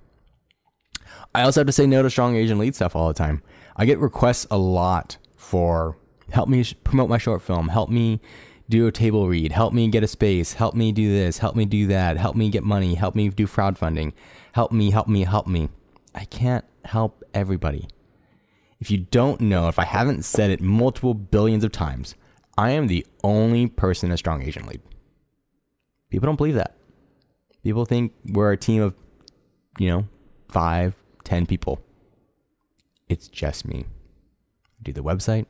[1.34, 3.42] I also have to say no to strong Asian lead stuff all the time.
[3.76, 5.96] I get requests a lot for
[6.30, 8.20] help me promote my short film, help me
[8.70, 11.64] do a table read, help me get a space, help me do this, help me
[11.64, 14.12] do that, help me get money, help me do crowdfunding,
[14.52, 15.68] help me, help me, help me.
[16.14, 17.88] I can't help everybody.
[18.78, 22.14] If you don't know, if I haven't said it multiple billions of times,
[22.56, 24.80] I am the only person a strong Asian lead.
[26.10, 26.76] People don't believe that.
[27.64, 28.94] People think we're a team of,
[29.78, 30.06] you know,
[30.48, 31.80] five, ten people.
[33.08, 33.84] It's just me.
[33.84, 35.46] I do the website,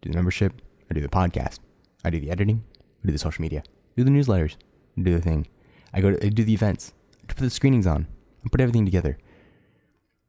[0.00, 0.54] do the membership,
[0.90, 1.58] I do the podcast,
[2.04, 2.64] I do the editing,
[3.02, 4.56] I do the social media, I do the newsletters,
[4.98, 5.46] I do the thing.
[5.94, 8.06] I go to I do the events, I put the screenings on,
[8.44, 9.18] I put everything together.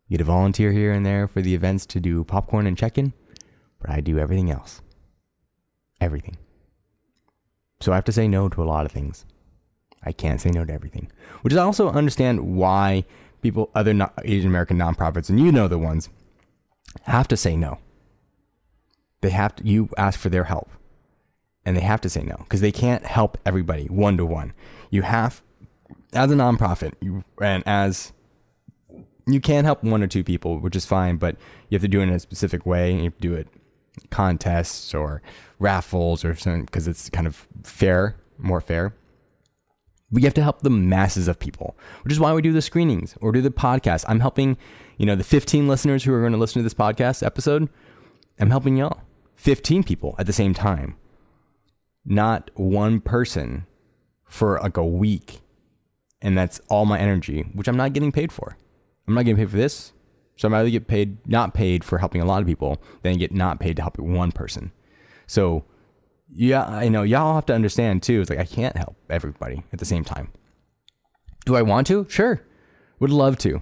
[0.07, 2.97] You get a volunteer here and there for the events to do popcorn and check
[2.97, 3.13] in,
[3.79, 4.81] but I do everything else.
[6.01, 6.37] Everything.
[7.79, 9.25] So I have to say no to a lot of things.
[10.03, 13.05] I can't say no to everything, which is also understand why
[13.41, 16.09] people, other Asian American nonprofits, and you know the ones,
[17.03, 17.79] have to say no.
[19.21, 20.69] They have to, you ask for their help
[21.65, 24.53] and they have to say no because they can't help everybody one to one.
[24.89, 25.41] You have,
[26.13, 28.13] as a nonprofit, you, and as
[29.25, 31.35] you can help one or two people, which is fine, but
[31.69, 32.93] you have to do it in a specific way.
[32.93, 33.47] You have to do it
[34.09, 35.21] contests or
[35.59, 38.93] raffles or something because it's kind of fair, more fair.
[40.11, 43.15] We have to help the masses of people, which is why we do the screenings
[43.21, 44.05] or do the podcast.
[44.07, 44.57] I'm helping,
[44.97, 47.67] you know, the 15 listeners who are going to listen to this podcast episode.
[48.39, 49.01] I'm helping y'all.
[49.37, 50.95] 15 people at the same time,
[52.05, 53.65] not one person
[54.25, 55.41] for like a week.
[56.21, 58.57] And that's all my energy, which I'm not getting paid for.
[59.07, 59.91] I'm not getting paid for this.
[60.35, 63.31] So I'm either get paid, not paid for helping a lot of people, then get
[63.31, 64.71] not paid to help one person.
[65.27, 65.65] So
[66.31, 68.21] yeah, I know y'all have to understand too.
[68.21, 70.31] It's like I can't help everybody at the same time.
[71.45, 72.07] Do I want to?
[72.09, 72.41] Sure.
[72.99, 73.61] Would love to.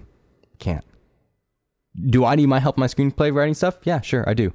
[0.58, 0.84] Can't.
[2.06, 3.78] Do I need my help my screenplay writing stuff?
[3.82, 4.52] Yeah, sure, I do.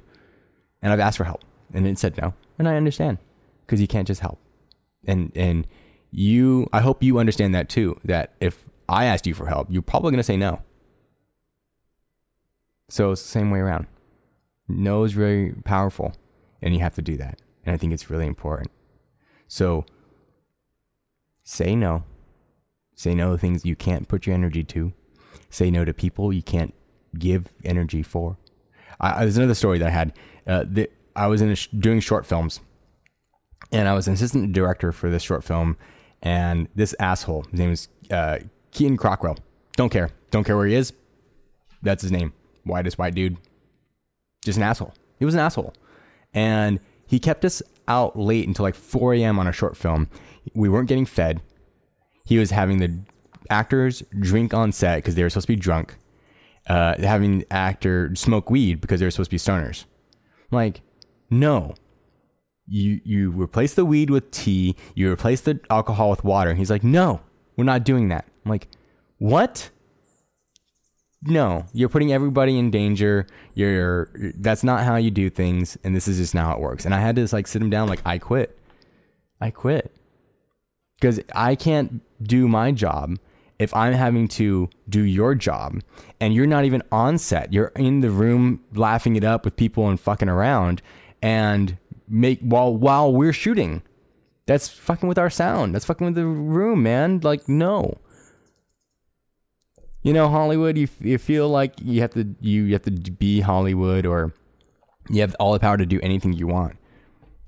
[0.82, 2.34] And I've asked for help and it said no.
[2.58, 3.18] And I understand
[3.68, 4.40] because you can't just help.
[5.06, 5.66] And and
[6.10, 9.82] you I hope you understand that too that if I asked you for help, you're
[9.82, 10.62] probably to say no.
[12.88, 13.86] So it's the same way around.
[14.66, 16.14] No is very powerful
[16.62, 17.40] and you have to do that.
[17.64, 18.70] And I think it's really important.
[19.46, 19.84] So
[21.44, 22.04] say no.
[22.94, 24.92] Say no to things you can't put your energy to.
[25.50, 26.74] Say no to people you can't
[27.18, 28.38] give energy for.
[29.00, 30.18] I, there's another story that I had.
[30.46, 30.64] Uh,
[31.14, 32.60] I was in sh- doing short films,
[33.72, 35.76] and I was an assistant director for this short film.
[36.22, 38.38] And this asshole, his name is uh,
[38.72, 39.38] Keaton Crockwell.
[39.76, 40.10] Don't care.
[40.30, 40.92] Don't care where he is.
[41.82, 42.32] That's his name.
[42.64, 43.36] Whitest white dude.
[44.44, 44.94] Just an asshole.
[45.18, 45.74] He was an asshole.
[46.34, 49.38] And he kept us out late until like 4 a.m.
[49.38, 50.08] on a short film.
[50.54, 51.40] We weren't getting fed.
[52.26, 52.98] He was having the
[53.48, 55.96] actors drink on set because they were supposed to be drunk.
[56.66, 59.84] Uh, having the actor smoke weed because they were supposed to be stoners.
[60.50, 60.82] like,
[61.30, 61.74] no.
[62.68, 64.76] You you replace the weed with tea.
[64.94, 66.54] You replace the alcohol with water.
[66.54, 67.20] He's like, no,
[67.56, 68.26] we're not doing that.
[68.44, 68.68] I'm like,
[69.18, 69.70] what?
[71.22, 73.26] no, you're putting everybody in danger.
[73.54, 76.84] You're that's not how you do things, and this is just not how it works.
[76.84, 78.58] And I had to just like sit him down, like I quit.
[79.40, 79.94] I quit
[81.00, 83.18] because I can't do my job
[83.58, 85.80] if I'm having to do your job,
[86.20, 87.52] and you're not even on set.
[87.52, 90.82] You're in the room laughing it up with people and fucking around,
[91.20, 91.76] and
[92.08, 93.82] make while while we're shooting.
[94.46, 95.74] That's fucking with our sound.
[95.74, 97.20] That's fucking with the room, man.
[97.20, 97.98] Like no
[100.02, 100.78] you know Hollywood.
[100.78, 104.32] You you feel like you have to you, you have to be Hollywood or
[105.10, 106.76] you have all the power to do anything you want.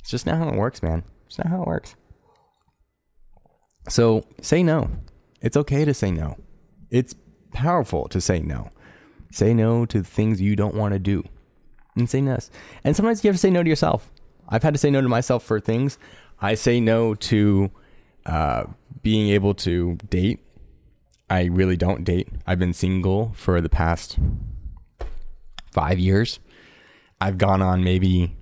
[0.01, 1.03] It's just not how it works, man.
[1.27, 1.95] It's not how it works.
[3.89, 4.91] So say no.
[5.41, 6.37] It's okay to say no.
[6.91, 7.15] It's
[7.53, 8.71] powerful to say no.
[9.33, 11.25] Say no to things you don't want to do.
[11.97, 12.51] And say yes.
[12.85, 14.11] And sometimes you have to say no to yourself.
[14.51, 15.99] I've had to say no to myself for things.
[16.41, 17.71] I say no to
[18.27, 18.65] uh,
[19.03, 20.41] being able to date
[21.31, 22.29] I really don't date.
[22.45, 24.19] I've been single for the past
[25.71, 26.41] five years.
[27.21, 28.35] I've gone on maybe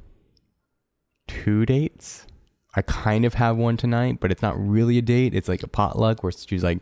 [1.26, 2.26] two dates.
[2.74, 5.34] I kind of have one tonight, but it's not really a date.
[5.34, 6.78] It's like a potluck where she's like,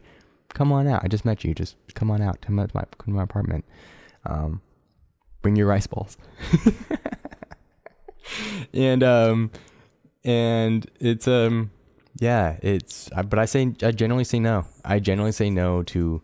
[0.50, 1.02] "Come on out.
[1.02, 1.54] I just met you.
[1.54, 2.40] Just come on out.
[2.42, 3.64] To my to my apartment.
[4.24, 4.60] Um,
[5.42, 6.16] bring your rice balls."
[8.72, 9.50] and um,
[10.24, 11.70] and it's um,
[12.18, 14.66] yeah, it's but I say I generally say no.
[14.84, 16.22] I generally say no to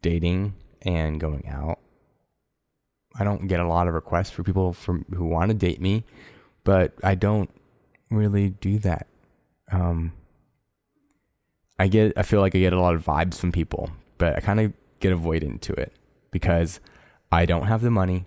[0.00, 1.78] dating and going out.
[3.18, 6.04] I don't get a lot of requests for people from who want to date me,
[6.64, 7.50] but I don't
[8.10, 9.06] really do that.
[9.70, 10.12] Um,
[11.78, 14.40] I get I feel like I get a lot of vibes from people, but I
[14.40, 15.92] kind of get avoidant to it
[16.30, 16.80] because
[17.30, 18.24] I don't have the money,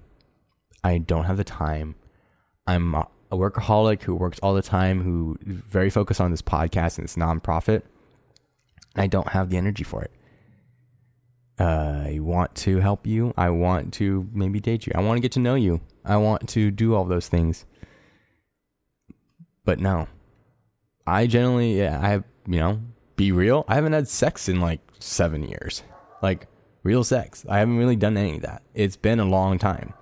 [0.83, 1.95] I don't have the time.
[2.67, 2.95] I'm
[3.31, 7.05] a workaholic who works all the time, who is very focused on this podcast and
[7.05, 7.81] this nonprofit.
[8.95, 10.11] And I don't have the energy for it.
[11.57, 13.33] I want to help you.
[13.37, 14.93] I want to maybe date you.
[14.95, 15.81] I want to get to know you.
[16.03, 17.65] I want to do all those things.
[19.63, 20.07] But no.
[21.07, 22.81] I generally, yeah, I have, you know,
[23.15, 23.63] be real.
[23.67, 25.83] I haven't had sex in like seven years.
[26.21, 26.47] Like
[26.83, 27.45] real sex.
[27.49, 28.63] I haven't really done any of that.
[28.73, 29.93] It's been a long time.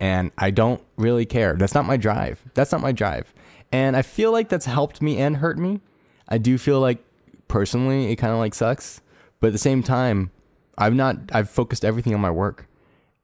[0.00, 1.54] And I don't really care.
[1.54, 2.42] That's not my drive.
[2.54, 3.32] That's not my drive.
[3.72, 5.80] And I feel like that's helped me and hurt me.
[6.28, 7.04] I do feel like
[7.48, 9.00] personally it kind of like sucks.
[9.40, 10.30] But at the same time,
[10.76, 12.66] I've not I've focused everything on my work,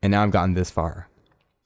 [0.03, 1.09] and now I've gotten this far.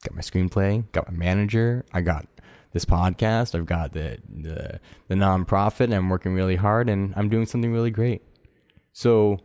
[0.03, 2.25] Got my screenplay, got my manager, I got
[2.71, 7.29] this podcast, I've got the the the nonprofit, and I'm working really hard, and I'm
[7.29, 8.21] doing something really great.
[8.93, 9.39] So,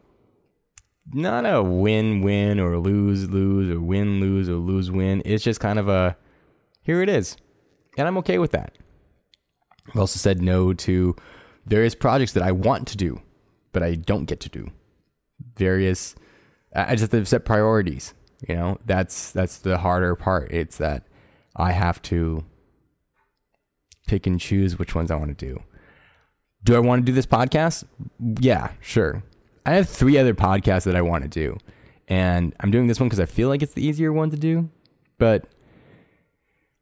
[1.12, 5.22] not a win-win or lose-lose or win-lose or lose-win.
[5.24, 6.16] It's just kind of a
[6.82, 7.36] here it is,
[7.96, 8.76] and I'm okay with that.
[9.90, 11.16] I've also said no to
[11.66, 13.20] various projects that I want to do,
[13.72, 14.70] but I don't get to do.
[15.56, 16.14] Various
[16.74, 18.14] I just have set priorities.
[18.48, 20.52] You know, that's that's the harder part.
[20.52, 21.04] It's that
[21.56, 22.44] I have to
[24.06, 25.62] pick and choose which ones I want to do.
[26.62, 27.84] Do I want to do this podcast?
[28.40, 29.22] Yeah, sure.
[29.66, 31.56] I have three other podcasts that I want to do.
[32.08, 34.68] And I'm doing this one because I feel like it's the easier one to do.
[35.18, 35.46] But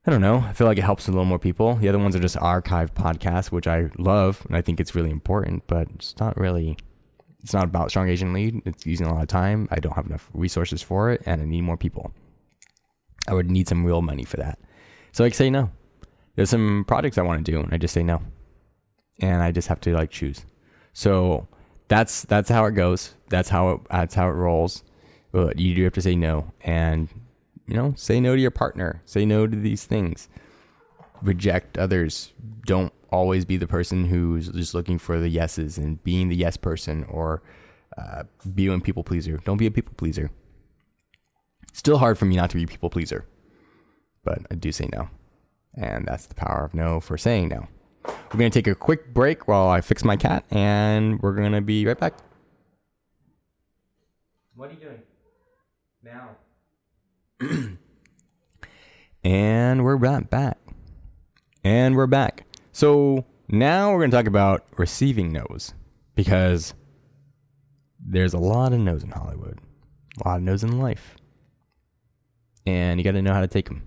[0.05, 0.39] I don't know.
[0.39, 1.77] I feel like it helps a little more people.
[1.77, 5.11] The other ones are just archive podcasts, which I love and I think it's really
[5.11, 6.77] important, but it's not really
[7.43, 8.63] it's not about strong Asian lead.
[8.65, 9.69] It's using a lot of time.
[9.71, 12.13] I don't have enough resources for it, and I need more people.
[13.29, 14.59] I would need some real money for that.
[15.13, 15.71] So I say no.
[16.37, 18.23] There's some projects I want to do, and I just say no,
[19.21, 20.45] and I just have to like choose.
[20.93, 21.49] So
[21.93, 23.15] that's that's how it goes.
[23.29, 24.83] That's how it that's how it rolls.
[25.31, 27.09] But you do have to say no, and
[27.67, 29.03] you know, say no to your partner.
[29.05, 30.29] Say no to these things.
[31.21, 32.33] Reject others.
[32.65, 36.57] Don't always be the person who's just looking for the yeses and being the yes
[36.57, 37.43] person or
[37.99, 38.23] uh,
[38.55, 39.37] being a people pleaser.
[39.45, 40.31] Don't be a people pleaser.
[41.75, 43.27] Still hard for me not to be a people pleaser,
[44.25, 45.11] but I do say no.
[45.75, 47.69] And that's the power of no for saying no.
[48.05, 51.53] We're going to take a quick break while I fix my cat, and we're going
[51.53, 52.15] to be right back.
[54.55, 55.03] What are you doing
[56.03, 56.37] now?
[59.25, 60.59] and we're back.
[61.65, 62.47] And we're back.
[62.73, 65.75] So now we're going to talk about receiving no's
[66.15, 66.75] because
[68.05, 69.61] there's a lot of no's in Hollywood,
[70.25, 71.17] a lot of no's in life,
[72.67, 73.87] and you got to know how to take them.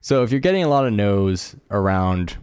[0.00, 2.36] So if you're getting a lot of no's around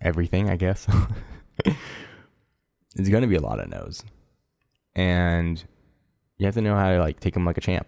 [0.00, 0.86] everything, I guess,
[1.64, 4.04] it's going to be a lot of no's,
[4.94, 5.62] and
[6.38, 7.86] you have to know how to like take them like a champ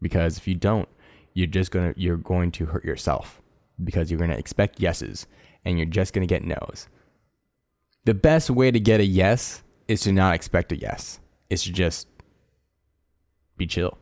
[0.00, 0.88] because if you don't,
[1.34, 3.40] you're just gonna you're going to hurt yourself
[3.84, 5.26] because you're going to expect yeses
[5.64, 6.88] and you're just going to get nos.
[8.04, 11.20] The best way to get a yes is to not expect a yes.
[11.50, 12.08] It's to just
[13.56, 13.98] be chill.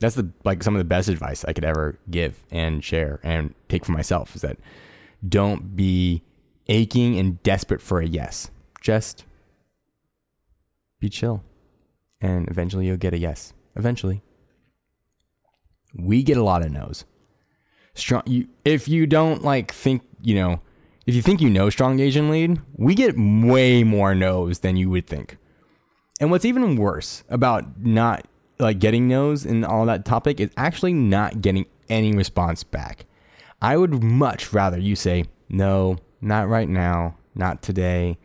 [0.00, 3.54] That's the like some of the best advice I could ever give and share and
[3.68, 4.58] take for myself is that
[5.26, 6.22] don't be
[6.68, 8.50] aching and desperate for a yes.
[8.80, 9.24] Just
[11.00, 11.42] be chill.
[12.20, 13.52] And eventually you'll get a yes.
[13.76, 14.22] Eventually.
[15.94, 17.04] We get a lot of no's
[17.94, 20.60] strong you if you don't like think you know
[21.06, 24.88] if you think you know strong asian lead we get way more no's than you
[24.88, 25.36] would think
[26.20, 28.26] and what's even worse about not
[28.58, 33.06] like getting no's and all that topic is actually not getting any response back
[33.62, 38.18] i would much rather you say no not right now not today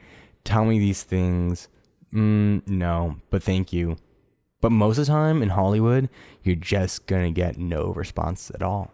[0.44, 1.68] tell me these things
[2.14, 3.96] mm, no but thank you
[4.62, 6.10] but most of the time in hollywood
[6.44, 8.92] you're just gonna get no response at all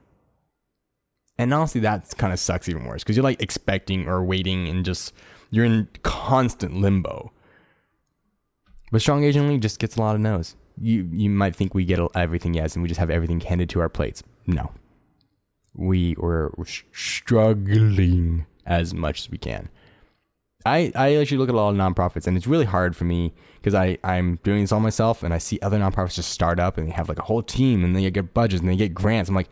[1.41, 4.85] and honestly, that kind of sucks even worse because you're like expecting or waiting and
[4.85, 5.11] just
[5.49, 7.31] you're in constant limbo.
[8.91, 10.55] But Strong Asian just gets a lot of no's.
[10.79, 13.79] You you might think we get everything yes, and we just have everything handed to
[13.79, 14.21] our plates.
[14.45, 14.71] No,
[15.75, 16.53] we were
[16.91, 19.69] struggling as much as we can.
[20.65, 23.33] I, I actually look at a lot of nonprofits and it's really hard for me
[23.55, 26.77] because I, I'm doing this all myself and I see other nonprofits just start up
[26.77, 29.29] and they have like a whole team and they get budgets and they get grants.
[29.29, 29.49] I'm like,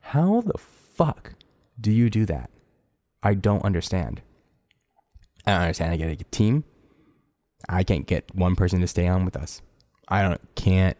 [0.00, 1.34] how the fuck
[1.80, 2.50] do you do that?
[3.22, 4.22] I don't understand.
[5.46, 5.92] I don't understand.
[5.92, 6.64] I get a team.
[7.68, 9.62] I can't get one person to stay on with us.
[10.08, 10.96] I don't can't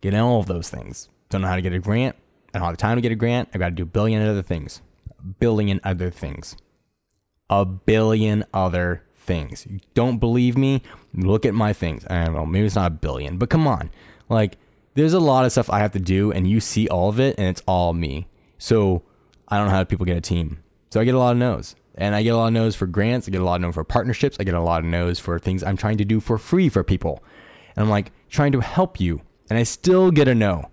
[0.00, 1.08] get all of those things.
[1.30, 2.16] Don't know how to get a grant.
[2.54, 3.48] I don't have the time to get a grant.
[3.52, 4.80] I've got to do a billion other things.
[5.18, 6.56] A billion other things.
[7.50, 9.66] A billion other things.
[9.68, 10.82] You don't believe me?
[11.14, 12.06] Look at my things.
[12.08, 12.46] I don't know.
[12.46, 13.90] Maybe it's not a billion, but come on.
[14.28, 14.56] Like,
[14.94, 17.36] there's a lot of stuff I have to do, and you see all of it,
[17.38, 18.28] and it's all me.
[18.58, 19.02] So
[19.48, 20.62] I don't know how people get a team.
[20.90, 21.74] So I get a lot of no's.
[21.96, 23.28] And I get a lot of no's for grants.
[23.28, 24.36] I get a lot of no's for partnerships.
[24.38, 26.82] I get a lot of no's for things I'm trying to do for free for
[26.82, 27.22] people.
[27.76, 29.20] And I'm like trying to help you.
[29.50, 30.70] And I still get a no.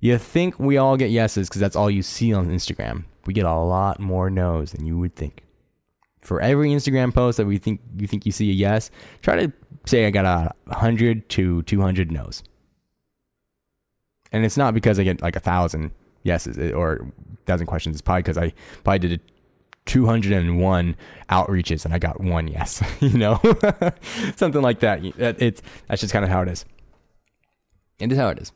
[0.00, 3.04] You think we all get yeses because that's all you see on Instagram.
[3.26, 5.42] We get a lot more no's than you would think.
[6.20, 8.90] For every Instagram post that we think you think you see a yes,
[9.22, 9.52] try to
[9.86, 12.42] say I got a 100 to 200 no's.
[14.30, 15.90] And it's not because I get like a thousand
[16.22, 17.96] yeses eh, or a thousand questions.
[17.96, 18.52] It's probably because I
[18.84, 19.20] probably did
[19.86, 20.96] 201
[21.30, 23.40] outreaches and I got one yes, you know,
[24.36, 25.00] something like that.
[25.02, 26.64] It's that's just kind of how it is.
[28.00, 28.52] And it's how it is.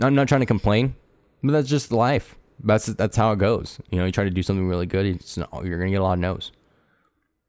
[0.00, 0.94] I'm not trying to complain,
[1.42, 2.36] but that's just life.
[2.62, 3.78] That's that's how it goes.
[3.90, 6.14] You know, you try to do something really good, not, you're gonna get a lot
[6.14, 6.52] of no's.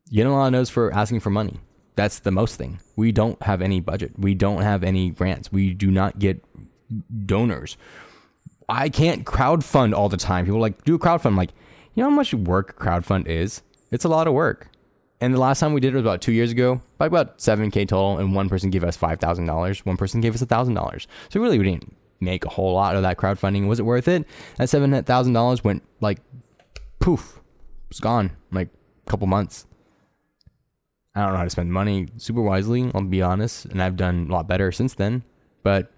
[0.09, 1.59] You get a lot of no's for asking for money.
[1.95, 2.79] That's the most thing.
[2.95, 4.13] We don't have any budget.
[4.17, 5.51] We don't have any grants.
[5.51, 6.43] We do not get
[7.25, 7.77] donors.
[8.69, 10.45] I can't crowdfund all the time.
[10.45, 11.27] People like do a crowdfund.
[11.27, 11.51] I'm like,
[11.93, 13.61] you know how much work crowdfund is?
[13.91, 14.69] It's a lot of work.
[15.19, 17.87] And the last time we did it was about two years ago, by about 7K
[17.87, 19.85] total, and one person gave us $5,000.
[19.85, 21.05] One person gave us $1,000.
[21.29, 23.67] So really, we didn't make a whole lot of that crowdfunding.
[23.67, 24.25] Was it worth it?
[24.57, 26.19] That $7,000 went like
[26.99, 27.41] poof,
[27.89, 28.69] it's gone like
[29.05, 29.65] a couple months.
[31.13, 34.27] I don't know how to spend money super wisely, I'll be honest, and I've done
[34.29, 35.23] a lot better since then.
[35.61, 35.91] But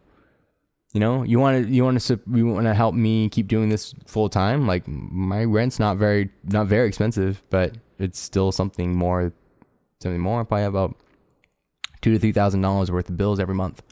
[0.93, 3.69] you know, you want to you want to you want to help me keep doing
[3.69, 4.65] this full time.
[4.65, 9.33] Like my rent's not very not very expensive, but it's still something more,
[10.01, 10.41] something more.
[10.41, 10.95] I probably have about
[12.01, 13.83] two to three thousand dollars worth of bills every month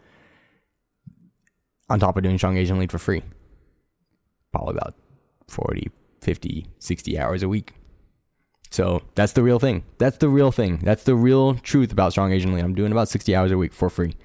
[1.91, 3.21] on top of doing Strong Asian Lead for free.
[4.51, 4.95] Probably about
[5.47, 7.73] 40, 50, 60 hours a week.
[8.71, 9.83] So that's the real thing.
[9.97, 10.77] That's the real thing.
[10.77, 12.63] That's the real truth about Strong Asian Lead.
[12.63, 14.15] I'm doing about 60 hours a week for free.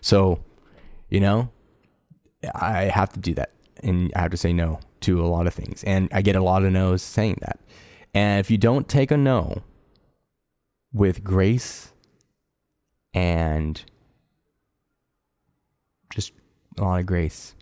[0.00, 0.42] So,
[1.10, 1.50] you know,
[2.54, 3.50] I have to do that.
[3.82, 5.82] And I have to say no to a lot of things.
[5.82, 7.58] And I get a lot of no's saying that.
[8.14, 9.62] And if you don't take a no
[10.92, 11.92] with grace
[13.14, 13.82] and
[16.10, 16.32] just
[16.78, 17.54] a lot of grace.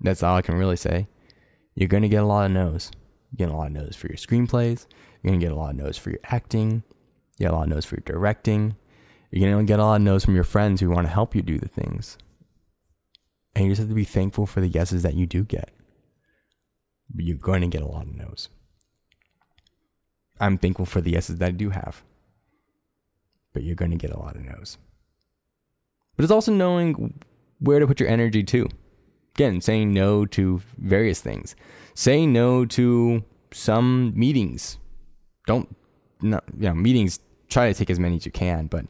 [0.00, 1.08] That's all I can really say.
[1.74, 2.90] You're going to get a lot of no's.
[3.36, 4.86] You're a lot of no's for your screenplays.
[5.22, 6.82] You're going to get a lot of no's for your acting.
[7.38, 8.76] You get a lot of no's for your directing.
[9.30, 11.34] You're going to get a lot of no's from your friends who want to help
[11.34, 12.18] you do the things.
[13.54, 15.70] And you just have to be thankful for the yeses that you do get.
[17.14, 18.48] But you're going to get a lot of no's.
[20.40, 22.02] I'm thankful for the yeses that I do have.
[23.52, 24.78] But you're going to get a lot of no's.
[26.16, 27.20] But it's also knowing
[27.60, 28.68] where to put your energy to.
[29.36, 31.54] Again, saying no to various things.
[31.94, 34.78] Saying no to some meetings.
[35.46, 35.74] Don't,
[36.20, 38.84] no, you know, meetings, try to take as many as you can, but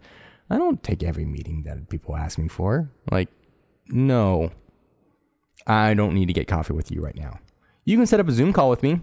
[0.48, 2.90] I don't take every meeting that people ask me for.
[3.10, 3.28] Like,
[3.88, 4.50] no,
[5.66, 7.38] I don't need to get coffee with you right now.
[7.84, 9.00] You can set up a Zoom call with me.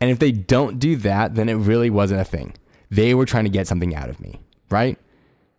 [0.00, 2.54] And if they don't do that, then it really wasn't a thing.
[2.90, 4.98] They were trying to get something out of me, right?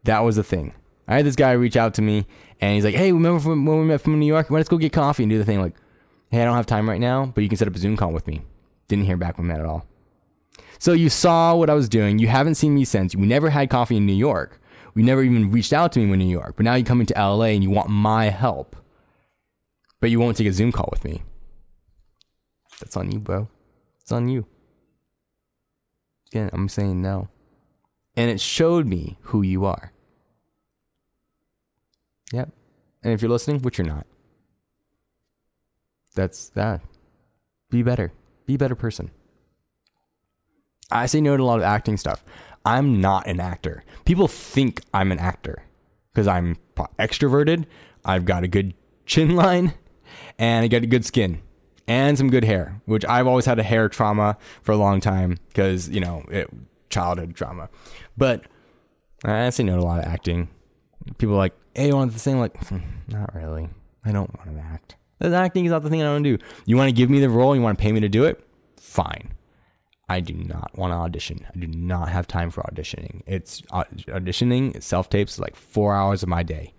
[0.03, 0.73] That was the thing.
[1.07, 2.25] I had this guy reach out to me
[2.61, 4.49] and he's like, "Hey, remember from when we met from New York?
[4.49, 5.75] Let's go get coffee and do the thing." Like,
[6.29, 8.11] "Hey, I don't have time right now, but you can set up a Zoom call
[8.11, 8.41] with me."
[8.87, 9.85] Didn't hear back from him at all.
[10.79, 12.19] So you saw what I was doing.
[12.19, 13.15] You haven't seen me since.
[13.15, 14.59] We never had coffee in New York.
[14.95, 16.55] We never even reached out to me in New York.
[16.57, 18.75] But now you come into LA and you want my help,
[20.01, 21.23] but you won't take a Zoom call with me.
[22.81, 23.47] That's on you, bro.
[24.01, 24.45] It's on you.
[26.31, 27.29] Again, I'm saying no.
[28.17, 29.92] And it showed me who you are.
[32.33, 32.49] Yep.
[33.03, 34.07] And if you're listening, which you're not,
[36.15, 36.81] that's that.
[37.69, 38.11] Be better.
[38.47, 39.11] Be a better person.
[40.91, 42.23] I say no to a lot of acting stuff.
[42.65, 43.83] I'm not an actor.
[44.05, 45.63] People think I'm an actor
[46.11, 46.57] because I'm
[46.99, 47.65] extroverted.
[48.03, 48.73] I've got a good
[49.05, 49.75] chin line
[50.39, 51.39] and I got a good skin
[51.87, 55.37] and some good hair, which I've always had a hair trauma for a long time
[55.49, 56.49] because, you know, it,
[56.89, 57.69] childhood trauma.
[58.17, 58.45] But
[59.23, 60.49] I say no to a lot of acting.
[61.17, 62.39] People like, you the thing?
[62.39, 63.69] Like, hmm, not really.
[64.05, 64.95] I don't want to act.
[65.21, 66.43] Acting is not the thing I want to do.
[66.65, 67.55] You want to give me the role?
[67.55, 68.45] You want to pay me to do it?
[68.77, 69.33] Fine.
[70.09, 71.47] I do not want to audition.
[71.55, 73.21] I do not have time for auditioning.
[73.25, 76.73] It's auditioning, self tapes, like four hours of my day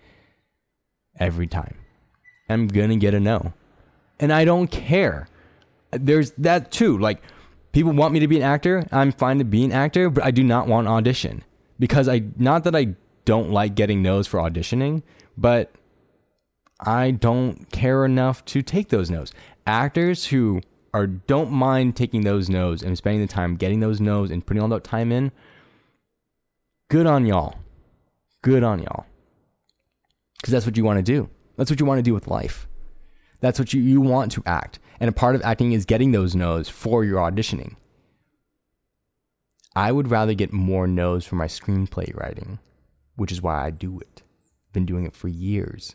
[1.18, 1.76] every time.
[2.48, 3.54] I'm going to get a no.
[4.20, 5.26] And I don't care.
[5.90, 6.98] There's that too.
[6.98, 7.22] Like,
[7.72, 8.86] people want me to be an actor.
[8.92, 11.42] I'm fine to be an actor, but I do not want audition
[11.78, 12.94] because I, not that I
[13.24, 15.02] don't like getting no's for auditioning,
[15.36, 15.72] but
[16.80, 19.32] I don't care enough to take those no's.
[19.66, 20.60] Actors who
[20.92, 24.62] are don't mind taking those no's and spending the time getting those no's and putting
[24.62, 25.32] all that time in,
[26.88, 27.56] good on y'all.
[28.42, 29.06] Good on y'all.
[30.36, 31.30] Because that's what you want to do.
[31.56, 32.68] That's what you want to do with life.
[33.40, 34.78] That's what you, you want to act.
[35.00, 37.76] And a part of acting is getting those no's for your auditioning.
[39.74, 42.58] I would rather get more no's for my screenplay writing,
[43.16, 44.22] which is why I do it.
[44.72, 45.94] Been doing it for years.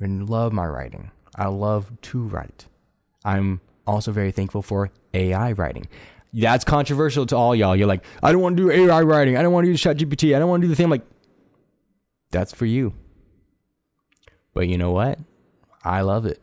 [0.00, 1.10] I love my writing.
[1.36, 2.66] I love to write.
[3.24, 5.86] I'm also very thankful for AI writing.
[6.32, 7.76] That's controversial to all y'all.
[7.76, 9.36] You're like, I don't want to do AI writing.
[9.36, 10.34] I don't want to use ChatGPT.
[10.34, 10.84] I don't want to do the thing.
[10.84, 11.06] I'm like,
[12.30, 12.94] that's for you.
[14.54, 15.18] But you know what?
[15.84, 16.40] I love it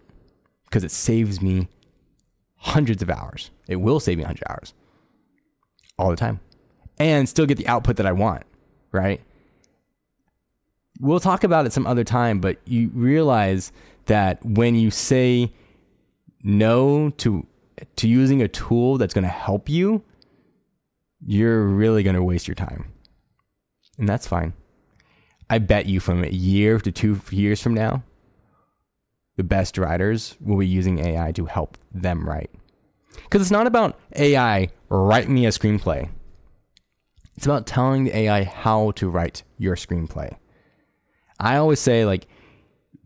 [0.66, 1.68] because it saves me
[2.56, 3.52] hundreds of hours.
[3.68, 4.74] It will save me 100 hours
[5.98, 6.40] all the time
[7.00, 8.44] and still get the output that I want,
[8.92, 9.22] right?
[11.00, 13.72] We'll talk about it some other time, but you realize
[14.06, 15.54] that when you say
[16.44, 17.46] no to
[17.96, 20.04] to using a tool that's going to help you,
[21.26, 22.92] you're really going to waste your time.
[23.98, 24.54] And that's fine.
[25.50, 28.04] I bet you from a year to 2 years from now,
[29.36, 32.52] the best writers will be using AI to help them write.
[33.24, 36.10] Because it's not about AI write me a screenplay.
[37.36, 40.36] It's about telling the AI how to write your screenplay.
[41.40, 42.28] I always say like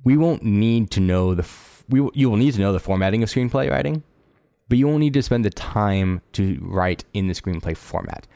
[0.04, 3.24] we won't need to know the f- we you will need to know the formatting
[3.24, 4.04] of screenplay writing,
[4.70, 8.28] but you won't need to spend the time to write in the screenplay format.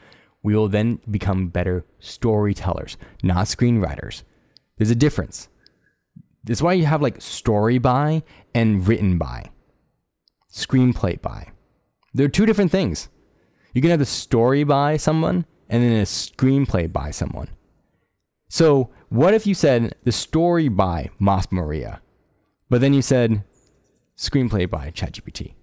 [0.42, 4.22] We will then become better storytellers, not screenwriters.
[4.76, 5.48] There's a difference.
[6.44, 8.22] That's why you have like story by
[8.54, 9.50] and written by,
[10.52, 11.48] screenplay by.
[12.14, 13.08] They're two different things.
[13.74, 17.48] You can have the story by someone and then a screenplay by someone.
[18.48, 22.00] So, what if you said the story by Mas Moriya,
[22.70, 23.44] but then you said
[24.16, 25.54] screenplay by ChatGPT?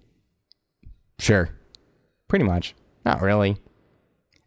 [1.18, 1.50] Sure.
[2.28, 2.74] Pretty much.
[3.04, 3.58] Not really.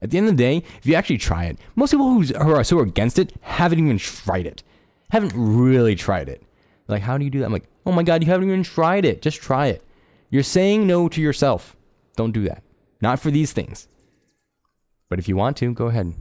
[0.02, 2.64] At the end of the day, if you actually try it, most people who are
[2.64, 4.64] so against it haven't even tried it
[5.10, 6.44] haven't really tried it.
[6.88, 7.46] Like, how do you do that?
[7.46, 9.22] I'm like, oh my God, you haven't even tried it.
[9.22, 9.84] Just try it.
[10.30, 11.76] You're saying no to yourself.
[12.16, 12.64] Don't do that.
[13.02, 13.88] Not for these things.
[15.10, 16.14] But if you want to, go ahead.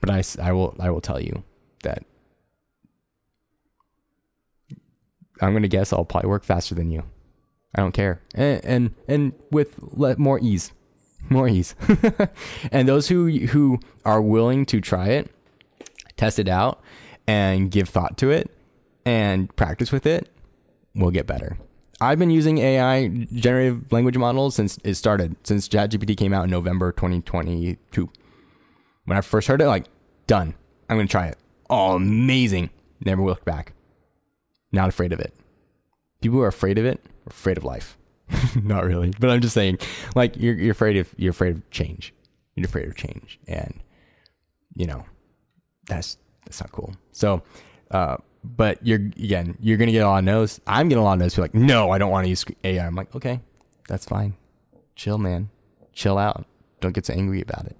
[0.00, 1.42] But I, I will I will tell you
[1.82, 2.04] that
[5.40, 7.04] I'm gonna guess I'll probably work faster than you.
[7.74, 9.78] I don't care, and and, and with
[10.18, 10.72] more ease,
[11.28, 11.74] more ease.
[12.72, 15.30] and those who who are willing to try it,
[16.16, 16.80] test it out,
[17.26, 18.50] and give thought to it
[19.04, 20.28] and practice with it,
[20.94, 21.58] will get better.
[22.00, 26.50] I've been using AI generative language models since it started, since ChatGPT came out in
[26.50, 28.08] November 2022.
[29.08, 29.86] When I first heard it, like,
[30.26, 30.54] done.
[30.90, 31.38] I'm going to try it.
[31.70, 32.68] Oh, amazing.
[33.02, 33.72] Never looked back.
[34.70, 35.32] Not afraid of it.
[36.20, 37.96] People who are afraid of it are afraid of life.
[38.62, 39.78] Not really, but I'm just saying,
[40.14, 42.12] like, you're, you're afraid of you're afraid of change.
[42.54, 43.80] You're afraid of change, and
[44.74, 45.06] you know,
[45.86, 46.94] that's that's not cool.
[47.12, 47.42] So,
[47.90, 50.60] uh, but you're again, you're gonna get a lot of no's.
[50.66, 51.38] I'm getting a lot of no's.
[51.38, 52.86] You're like, no, I don't want to use AI.
[52.86, 53.40] I'm like, okay,
[53.88, 54.34] that's fine.
[54.94, 55.48] Chill, man.
[55.94, 56.44] Chill out.
[56.80, 57.77] Don't get so angry about it.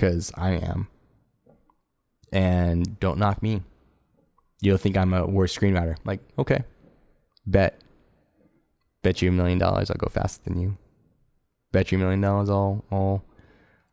[0.00, 0.88] Cause I am.
[2.32, 3.60] And don't knock me.
[4.62, 5.96] You'll think I'm a worse screenwriter.
[6.06, 6.64] Like, okay.
[7.46, 7.78] Bet.
[9.02, 10.78] Bet you a million dollars I'll go faster than you.
[11.70, 13.22] Bet you a million dollars I'll I'll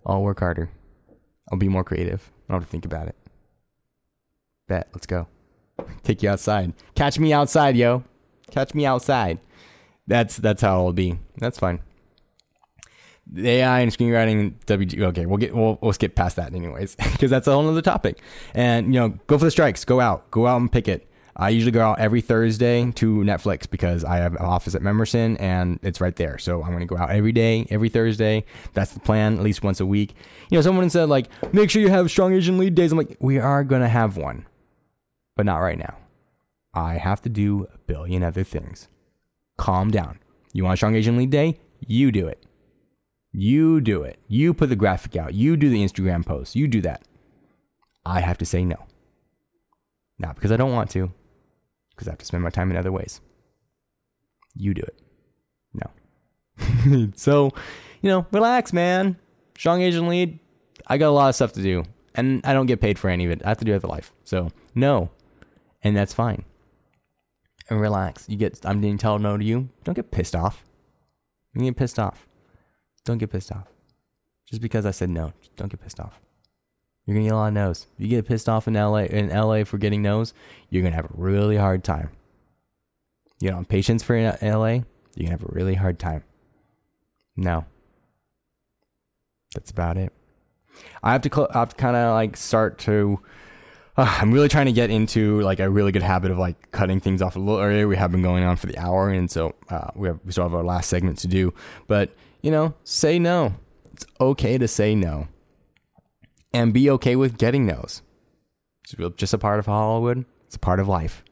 [0.05, 0.69] I'll work harder.
[1.51, 2.31] I'll be more creative.
[2.47, 3.15] I don't have to think about it.
[4.69, 4.87] Bet.
[4.93, 5.27] Let's go.
[6.03, 6.71] Take you outside.
[6.95, 8.05] Catch me outside, yo.
[8.49, 9.39] Catch me outside.
[10.07, 11.19] That's that's how it'll be.
[11.37, 11.81] That's fine.
[13.35, 15.01] AI and screenwriting WG.
[15.01, 18.21] Okay, we'll get we'll, we'll skip past that anyways because that's a whole other topic.
[18.53, 19.85] And you know, go for the strikes.
[19.85, 20.29] Go out.
[20.31, 21.07] Go out and pick it.
[21.39, 25.39] I usually go out every Thursday to Netflix because I have an office at Memerson
[25.39, 26.39] and it's right there.
[26.39, 28.43] So I'm going to go out every day, every Thursday.
[28.73, 30.15] That's the plan, at least once a week.
[30.49, 32.91] You know, someone said like, make sure you have strong Asian lead days.
[32.91, 34.47] I'm like, we are going to have one
[35.37, 35.95] but not right now.
[36.73, 38.89] I have to do a billion other things.
[39.57, 40.19] Calm down.
[40.51, 41.59] You want a strong Asian lead day?
[41.85, 42.43] You do it.
[43.39, 44.17] You do it.
[44.27, 45.35] You put the graphic out.
[45.35, 46.55] You do the Instagram post.
[46.55, 47.03] You do that.
[48.03, 48.87] I have to say no.
[50.17, 51.11] Not because I don't want to,
[51.91, 53.21] because I have to spend my time in other ways.
[54.55, 54.99] You do it.
[55.75, 57.11] No.
[57.15, 57.51] so,
[58.01, 59.15] you know, relax, man.
[59.55, 60.39] Strong Asian lead.
[60.87, 61.83] I got a lot of stuff to do,
[62.15, 63.43] and I don't get paid for any of it.
[63.45, 64.11] I have to do other life.
[64.23, 65.11] So, no,
[65.83, 66.43] and that's fine.
[67.69, 68.27] And relax.
[68.27, 69.69] You get I'm being told no to you.
[69.83, 70.63] Don't get pissed off.
[71.53, 72.26] You get pissed off.
[73.07, 73.67] Don't get pissed off.
[74.49, 76.19] Just because I said no, don't get pissed off.
[77.05, 77.87] You're gonna get a lot of no's.
[77.97, 80.33] If you get pissed off in LA in LA for getting no's,
[80.69, 82.09] you're gonna have a really hard time.
[83.39, 84.83] You know, patience for LA, you're
[85.19, 86.25] gonna have a really hard time.
[87.37, 87.63] No.
[89.53, 90.11] That's about it.
[91.01, 93.21] I have to, cl- I have to kind of like start to.
[93.95, 96.99] Uh, I'm really trying to get into like a really good habit of like cutting
[96.99, 97.87] things off a little earlier.
[97.87, 100.43] We have been going on for the hour, and so uh, we have we still
[100.43, 101.53] have our last segment to do.
[101.87, 103.55] But you know, say no.
[103.93, 105.27] It's okay to say no
[106.53, 108.01] and be okay with getting those.
[108.83, 110.25] It's just a part of Hollywood.
[110.45, 111.23] It's a part of life.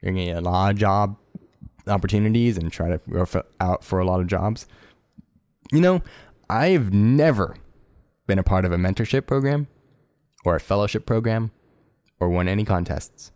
[0.00, 1.16] You're gonna get a lot of job
[1.86, 3.26] opportunities and try to go
[3.60, 4.66] out for a lot of jobs.
[5.72, 6.02] You know,
[6.50, 7.56] I've never
[8.26, 9.68] been a part of a mentorship program
[10.44, 11.50] or a fellowship program
[12.20, 13.32] or won any contests.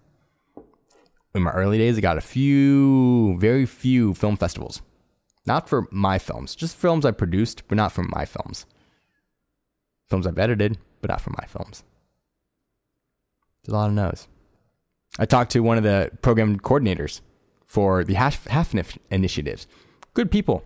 [1.35, 4.83] In my early days, I got a few, very few film festivals.
[5.47, 8.67] Not for my films, just films I produced, but not for my films
[10.13, 11.85] films I've edited, but not for my films.
[13.65, 14.29] There's a lot of no's.
[15.19, 17.23] I talked to one of the program coordinators
[17.67, 19.67] for the Half, HAFNIF initiatives.
[20.13, 20.65] Good people.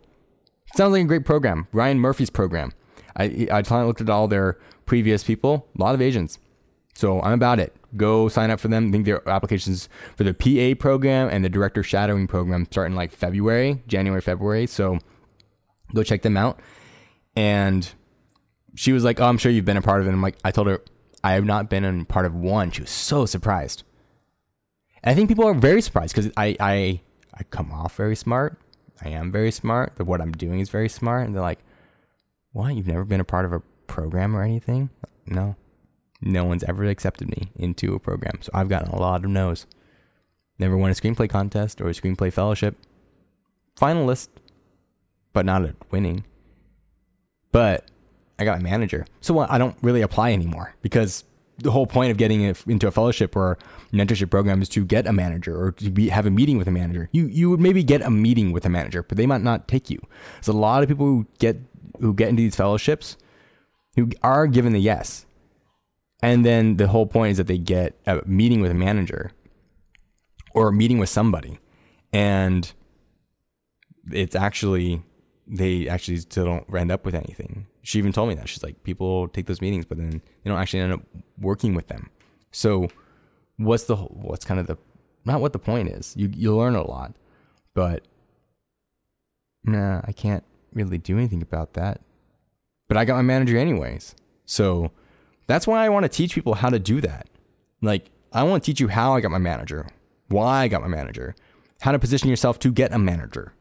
[0.75, 1.69] Sounds like a great program.
[1.73, 2.73] Ryan Murphy's program.
[3.17, 6.41] I, I finally looked at all their previous people, a lot of Asians.
[6.97, 7.77] So I'm about it.
[7.95, 8.89] Go sign up for them.
[8.89, 12.97] I think their applications for the PA program and the director shadowing program start in
[12.97, 14.67] like February, January, February.
[14.67, 14.99] So
[15.95, 16.59] go check them out.
[17.37, 17.87] And
[18.77, 20.51] she was like, "Oh, I'm sure you've been a part of it." I'm like, I
[20.51, 20.83] told her
[21.23, 22.71] I have not been a part of one.
[22.71, 23.83] She was so surprised.
[25.03, 27.01] And I think people are very surprised because I, I
[27.35, 28.59] I come off very smart.
[29.05, 29.93] I am very smart.
[29.97, 31.61] But what I'm doing is very smart, and they're like,
[32.53, 32.75] "What?
[32.75, 34.89] You've never been a part of a program or anything?"
[35.27, 35.57] No,
[36.21, 39.67] no one's ever accepted me into a program, so I've gotten a lot of no's.
[40.59, 42.77] Never won a screenplay contest or a screenplay fellowship.
[43.79, 44.29] Finalist,
[45.35, 46.25] but not a winning.
[47.53, 47.91] But
[48.39, 49.07] I got a manager.
[49.21, 51.25] So I don't really apply anymore because
[51.59, 53.59] the whole point of getting into a fellowship or
[53.93, 56.71] mentorship program is to get a manager or to be, have a meeting with a
[56.71, 57.09] manager.
[57.13, 59.91] You you would maybe get a meeting with a manager, but they might not take
[59.91, 60.01] you.
[60.35, 61.59] There's a lot of people who get
[62.01, 63.17] who get into these fellowships
[63.95, 65.26] who are given the yes,
[66.23, 69.33] and then the whole point is that they get a meeting with a manager
[70.53, 71.59] or a meeting with somebody,
[72.13, 72.73] and
[74.11, 75.03] it's actually
[75.47, 77.67] they actually still don't end up with anything.
[77.83, 78.49] She even told me that.
[78.49, 81.03] She's like, people take those meetings, but then they don't actually end up
[81.39, 82.11] working with them.
[82.51, 82.89] So,
[83.59, 84.77] what's the what's kind of the
[85.25, 86.15] not what the point is?
[86.17, 87.15] You you learn a lot,
[87.75, 88.07] but
[89.65, 92.01] nah, I can't really do anything about that.
[92.89, 94.15] But I got my manager anyways.
[94.45, 94.93] So
[95.47, 97.29] that's why I want to teach people how to do that.
[97.83, 99.89] Like I want to teach you how I got my manager,
[100.29, 101.35] why I got my manager,
[101.81, 103.53] how to position yourself to get a manager.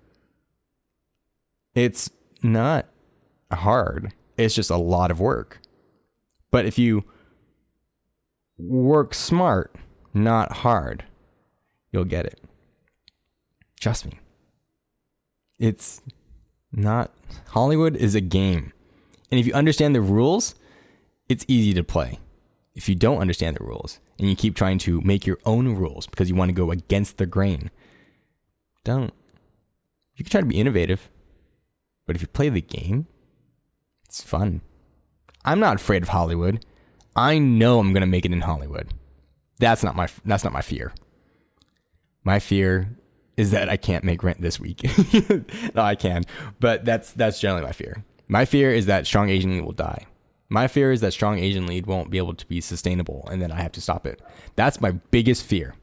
[1.73, 2.09] It's
[2.41, 2.87] not
[3.51, 4.13] hard.
[4.37, 5.59] It's just a lot of work.
[6.51, 7.03] But if you
[8.57, 9.75] work smart,
[10.13, 11.03] not hard,
[11.91, 12.41] you'll get it.
[13.79, 14.19] Trust me.
[15.59, 16.01] It's
[16.71, 17.11] not
[17.47, 18.73] Hollywood is a game.
[19.31, 20.55] And if you understand the rules,
[21.27, 22.19] it's easy to play.
[22.73, 26.07] If you don't understand the rules and you keep trying to make your own rules
[26.07, 27.71] because you want to go against the grain,
[28.83, 29.13] don't.
[30.15, 31.09] You can try to be innovative.
[32.05, 33.07] But if you play the game,
[34.05, 34.61] it's fun.
[35.43, 36.65] I'm not afraid of Hollywood.
[37.15, 38.93] I know I'm gonna make it in Hollywood.
[39.59, 40.93] That's not my that's not my fear.
[42.23, 42.97] My fear
[43.37, 44.83] is that I can't make rent this week.
[45.75, 46.23] no, I can,
[46.59, 48.03] but that's that's generally my fear.
[48.27, 50.05] My fear is that strong Asian will die.
[50.49, 53.51] My fear is that strong Asian lead won't be able to be sustainable, and then
[53.51, 54.21] I have to stop it.
[54.55, 55.75] That's my biggest fear.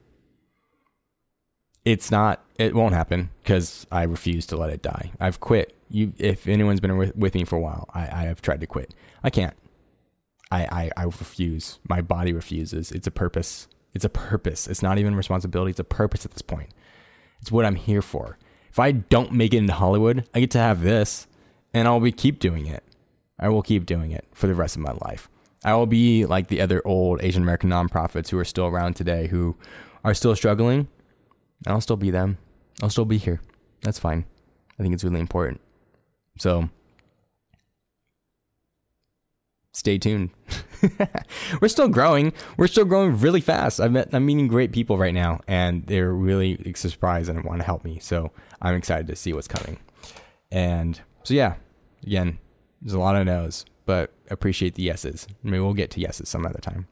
[1.85, 2.45] It's not.
[2.59, 5.11] It won't happen because I refuse to let it die.
[5.19, 8.43] I've quit you if anyone's been with, with me for a while, I, I have
[8.43, 8.95] tried to quit.
[9.23, 9.55] I can't.
[10.51, 11.79] I, I I refuse.
[11.89, 12.93] My body refuses.
[12.93, 13.69] It's a purpose.
[13.95, 14.67] It's a purpose.
[14.67, 15.71] It's not even responsibility.
[15.71, 16.71] It's a purpose at this point.
[17.41, 18.39] It's what I'm here for.
[18.71, 21.27] If I don't make it into Hollywood, I get to have this,
[21.75, 22.83] and I'll be keep doing it.
[23.43, 25.28] I will keep doing it for the rest of my life.
[25.64, 29.26] I will be like the other old Asian American nonprofits who are still around today,
[29.26, 29.57] who
[30.05, 30.86] are still struggling.
[31.66, 32.38] I'll still be them.
[32.82, 33.40] I'll still be here.
[33.82, 34.24] That's fine.
[34.78, 35.61] I think it's really important.
[36.38, 36.68] So
[39.72, 40.30] stay tuned.
[41.61, 42.32] We're still growing.
[42.57, 43.80] We're still growing really fast.
[43.80, 47.66] I've met, I'm meeting great people right now, and they're really surprised and want to
[47.66, 47.99] help me.
[48.01, 48.30] So
[48.61, 49.78] I'm excited to see what's coming.
[50.51, 51.55] And so, yeah,
[52.05, 52.38] again,
[52.83, 55.26] there's a lot of no's, but appreciate the yeses.
[55.43, 56.87] Maybe we'll get to yeses some other time.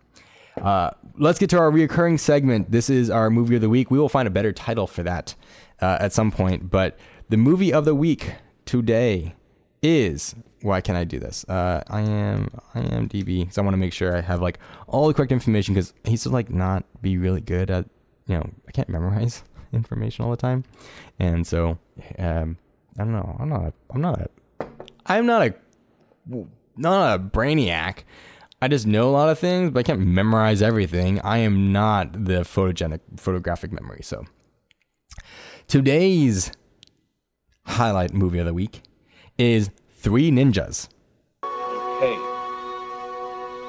[0.60, 2.70] Uh, let's get to our reoccurring segment.
[2.70, 3.90] This is our movie of the week.
[3.90, 5.34] We will find a better title for that
[5.80, 8.34] uh, at some point, but the movie of the week
[8.64, 9.34] today
[9.82, 11.44] is why can I do this?
[11.48, 15.14] Uh, I am DB, so I want to make sure I have like all the
[15.14, 17.86] correct information because he's like not be really good at,
[18.26, 20.64] you know, I can't memorize information all the time,
[21.18, 21.78] and so
[22.18, 22.58] um,
[22.98, 23.36] I don't know.
[23.38, 23.72] I'm not.
[23.90, 24.28] I'm not a.
[25.06, 25.54] I'm not a.
[26.76, 28.04] Not a brainiac.
[28.62, 31.20] I just know a lot of things, but I can't memorize everything.
[31.20, 34.00] I am not the photogenic photographic memory.
[34.02, 34.24] So
[35.66, 36.52] today's
[37.64, 38.82] highlight movie of the week
[39.38, 40.88] is Three Ninjas.
[41.42, 42.16] Hey,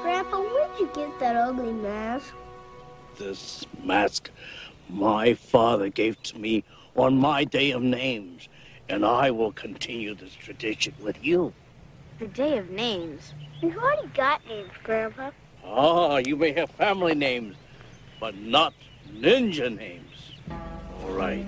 [0.02, 2.34] Grandpa, where'd you get that ugly mask?
[3.18, 4.30] this mask
[4.88, 6.64] my father gave to me
[6.96, 8.48] on my day of names,
[8.88, 11.54] and I will continue this tradition with you.
[12.22, 13.34] The Day of Names.
[13.60, 15.32] We've already got names, Grandpa.
[15.64, 17.56] Ah, you may have family names,
[18.20, 18.74] but not
[19.12, 20.30] ninja names.
[21.02, 21.44] All right,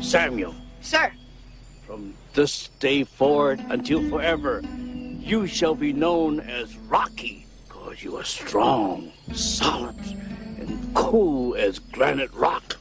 [0.00, 1.12] Samuel, Sir.
[1.86, 4.62] from this day forward until forever,
[5.20, 9.94] you shall be known as Rocky, because you are strong, solid,
[10.58, 12.76] and cool as granite rock.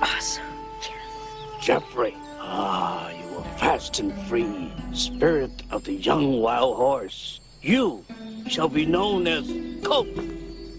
[0.00, 0.44] Awesome.
[0.80, 1.60] Yes.
[1.60, 2.14] Jeffrey.
[2.42, 3.29] Ah, you are
[3.60, 7.40] fast and free, spirit of the young wild horse.
[7.60, 8.02] You
[8.48, 9.52] shall be known as
[9.84, 10.08] Colt.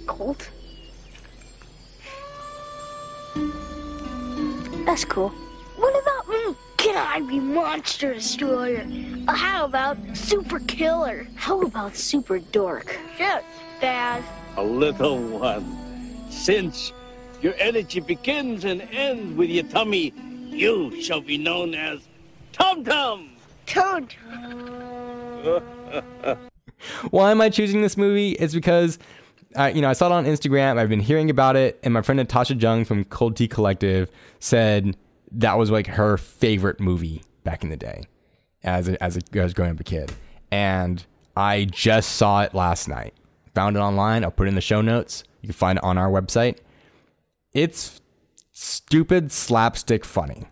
[0.08, 0.50] Colt?
[4.84, 5.30] That's cool.
[5.78, 6.56] What about me?
[6.78, 8.84] Can I be Monster Destroyer?
[9.28, 11.28] How about Super Killer?
[11.36, 12.98] How about Super Dork?
[13.16, 13.46] Just
[13.80, 14.24] Dad.
[14.58, 15.78] A little one.
[16.32, 16.94] Since
[17.44, 20.14] your energy begins and ends with your tummy,
[20.50, 22.00] you shall be known as
[22.62, 23.30] Tum Tum.
[23.66, 24.14] Toad.
[27.10, 28.34] Why am I choosing this movie?
[28.34, 29.00] It's because,
[29.58, 30.78] uh, you know, I saw it on Instagram.
[30.78, 34.96] I've been hearing about it, and my friend Natasha Jung from Cold Tea Collective said
[35.32, 38.04] that was like her favorite movie back in the day,
[38.64, 40.14] as a, as a, as growing up a kid.
[40.52, 41.04] And
[41.36, 43.16] I just saw it last night.
[43.56, 44.24] Found it online.
[44.24, 45.24] I'll put it in the show notes.
[45.42, 46.60] You can find it on our website.
[47.54, 48.02] It's
[48.52, 50.46] stupid slapstick funny.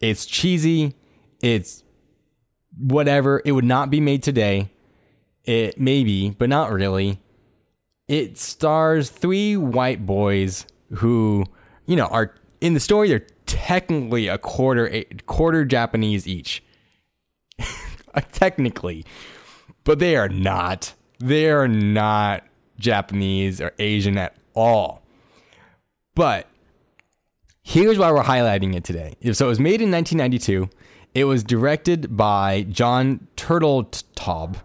[0.00, 0.94] It's cheesy.
[1.40, 1.82] It's
[2.76, 3.42] whatever.
[3.44, 4.70] It would not be made today.
[5.44, 7.20] It maybe, but not really.
[8.08, 11.44] It stars three white boys who,
[11.86, 13.08] you know, are in the story.
[13.08, 16.62] They're technically a quarter a quarter Japanese each,
[18.32, 19.04] technically,
[19.84, 20.94] but they are not.
[21.18, 22.44] They are not
[22.78, 25.02] Japanese or Asian at all.
[26.14, 26.48] But
[27.66, 29.16] here's why we're highlighting it today.
[29.32, 30.70] So it was made in 1992.
[31.14, 34.56] It was directed by John Turteltaub.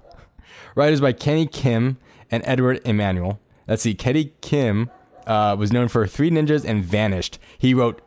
[0.75, 1.97] Writers by Kenny Kim
[2.29, 3.39] and Edward Emanuel.
[3.67, 4.91] Let's see, Kenny Kim
[5.25, 7.39] uh, was known for Three Ninjas and Vanished.
[7.57, 8.01] He wrote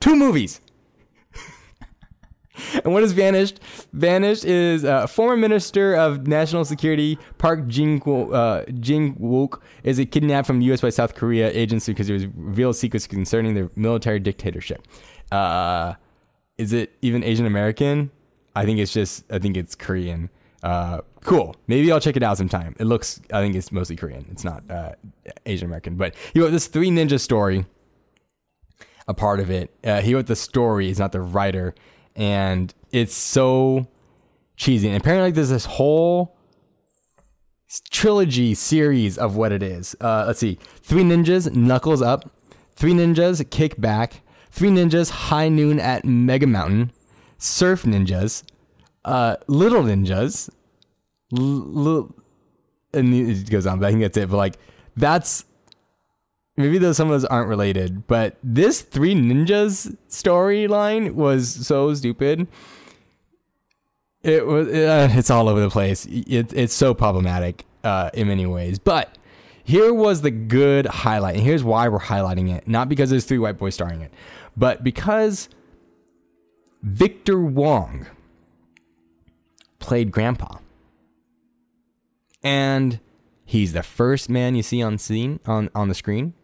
[0.00, 0.60] two movies.
[2.84, 3.60] and what is Vanished?
[3.92, 10.46] Vanished is uh, former Minister of National Security Park uh, Jing Wook is a kidnapped
[10.46, 10.80] from U.S.
[10.80, 14.86] by South Korea agency because he was revealed secrets concerning the military dictatorship.
[15.30, 15.94] Uh,
[16.58, 18.10] is it even Asian American?
[18.54, 20.30] I think it's just I think it's Korean.
[20.62, 21.56] Uh, cool.
[21.66, 22.76] Maybe I'll check it out sometime.
[22.78, 24.26] It looks I think it's mostly Korean.
[24.30, 24.92] It's not uh,
[25.46, 25.96] Asian American.
[25.96, 27.64] But you know this three ninja story.
[29.08, 29.74] A part of it.
[29.82, 30.86] Uh, he wrote the story.
[30.86, 31.74] He's not the writer,
[32.16, 33.86] and it's so
[34.56, 34.88] cheesy.
[34.88, 36.36] And apparently, there's this whole
[37.90, 39.96] trilogy series of what it is.
[40.00, 42.30] Uh, let's see: Three Ninjas, Knuckles Up.
[42.74, 44.22] Three Ninjas, Kick Back.
[44.50, 46.92] Three Ninjas, High Noon at Mega Mountain.
[47.38, 48.42] Surf Ninjas.
[49.04, 50.50] Uh, Little Ninjas.
[51.36, 52.14] L- l-
[52.94, 54.28] and it goes on, but I think that's it.
[54.28, 54.58] But like,
[54.96, 55.44] that's
[56.56, 62.46] maybe those some of those aren't related, but this Three Ninjas storyline was so stupid.
[64.22, 66.06] It was uh, it's all over the place.
[66.06, 68.78] It, it's so problematic uh, in many ways.
[68.78, 69.18] But
[69.64, 72.68] here was the good highlight, and here's why we're highlighting it.
[72.68, 74.12] Not because there's three white boys starring it,
[74.56, 75.48] but because
[76.82, 78.06] Victor Wong
[79.78, 80.58] played Grandpa,
[82.42, 83.00] and
[83.44, 86.34] he's the first man you see on scene on on the screen.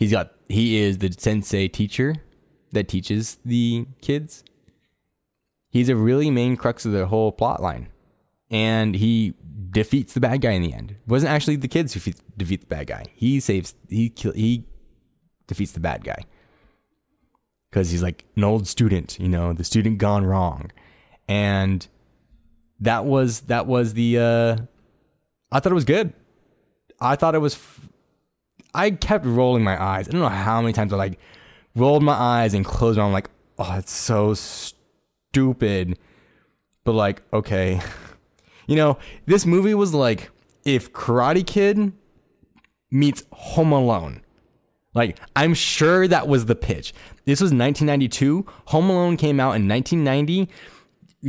[0.00, 2.14] He's got he is the sensei teacher
[2.72, 4.42] that teaches the kids.
[5.68, 7.88] He's a really main crux of the whole plot line.
[8.50, 9.34] And he
[9.70, 10.92] defeats the bad guy in the end.
[10.92, 12.00] It wasn't actually the kids who
[12.34, 13.04] defeat, the bad guy.
[13.14, 14.64] He saves he kill, he
[15.46, 16.24] defeats the bad guy.
[17.70, 20.70] Cuz he's like an old student, you know, the student gone wrong.
[21.28, 21.86] And
[22.80, 24.56] that was that was the uh
[25.52, 26.14] I thought it was good.
[27.00, 27.54] I thought it was
[28.74, 30.08] I kept rolling my eyes.
[30.08, 31.18] I don't know how many times I like
[31.74, 33.06] rolled my eyes and closed them.
[33.06, 35.98] I'm like, oh, it's so stupid,
[36.84, 37.80] but like okay.
[38.66, 40.30] You know, this movie was like
[40.64, 41.92] if Karate Kid
[42.90, 44.22] meets Home Alone.
[44.94, 46.92] Like, I'm sure that was the pitch.
[47.24, 48.46] This was 1992.
[48.66, 50.48] Home Alone came out in 1990.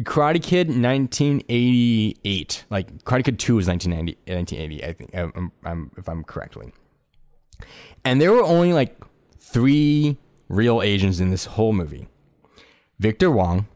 [0.03, 2.65] Karate Kid 1988.
[2.69, 6.71] Like Karate Kid 2 was 1990, 1980, I think, I'm, I'm, if I'm correctly.
[8.03, 8.97] And there were only like
[9.39, 10.17] three
[10.49, 12.07] real Asians in this whole movie.
[12.99, 13.67] Victor Wong,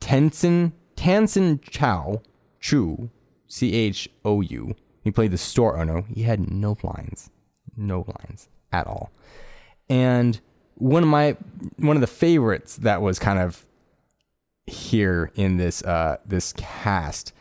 [0.00, 2.22] Tenson Tansen Chow,
[2.60, 3.10] Chu,
[3.46, 4.74] C H O U.
[5.02, 6.02] He played the store owner.
[6.12, 7.30] He had no lines,
[7.76, 9.12] no lines at all.
[9.88, 10.40] And
[10.74, 11.36] one of my
[11.76, 13.64] one of the favorites that was kind of
[14.66, 17.32] here in this uh this cast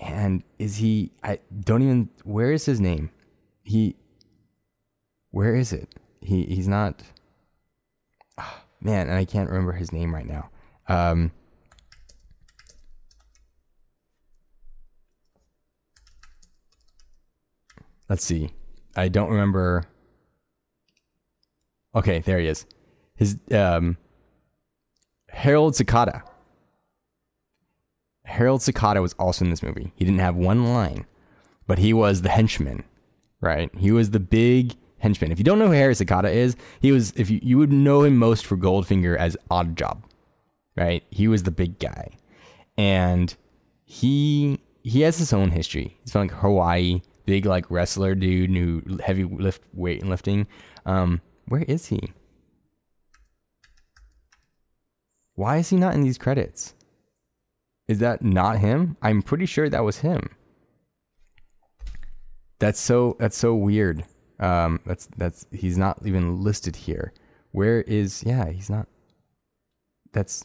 [0.00, 3.10] and is he I don't even where is his name?
[3.62, 3.96] He
[5.34, 5.88] where is it?
[6.20, 7.02] He he's not
[8.38, 10.48] ah, man, and I can't remember his name right now.
[10.88, 11.32] Um
[18.08, 18.50] Let's see.
[18.94, 19.84] I don't remember.
[21.96, 22.64] Okay, there he is.
[23.16, 23.96] His um
[25.30, 26.22] Harold Sakata.
[28.24, 29.92] Harold Sakata was also in this movie.
[29.96, 31.06] He didn't have one line,
[31.66, 32.84] but he was the henchman,
[33.40, 33.68] right?
[33.76, 35.30] He was the big henchman.
[35.30, 38.02] If you don't know who Harry Sakata is, he was if you, you would know
[38.02, 40.02] him most for Goldfinger as Oddjob,
[40.76, 41.04] right?
[41.10, 42.08] He was the big guy.
[42.76, 43.36] And
[43.84, 45.96] he he has his own history.
[46.02, 50.46] He's from like Hawaii big like wrestler dude who heavy lift weightlifting.
[50.86, 52.12] Um, where is he?
[55.34, 56.74] Why is he not in these credits?
[57.88, 58.96] Is that not him?
[59.02, 60.30] I'm pretty sure that was him.
[62.58, 64.04] That's so that's so weird.
[64.40, 67.12] Um, that's that's he's not even listed here.
[67.52, 68.88] Where is yeah, he's not
[70.12, 70.44] that's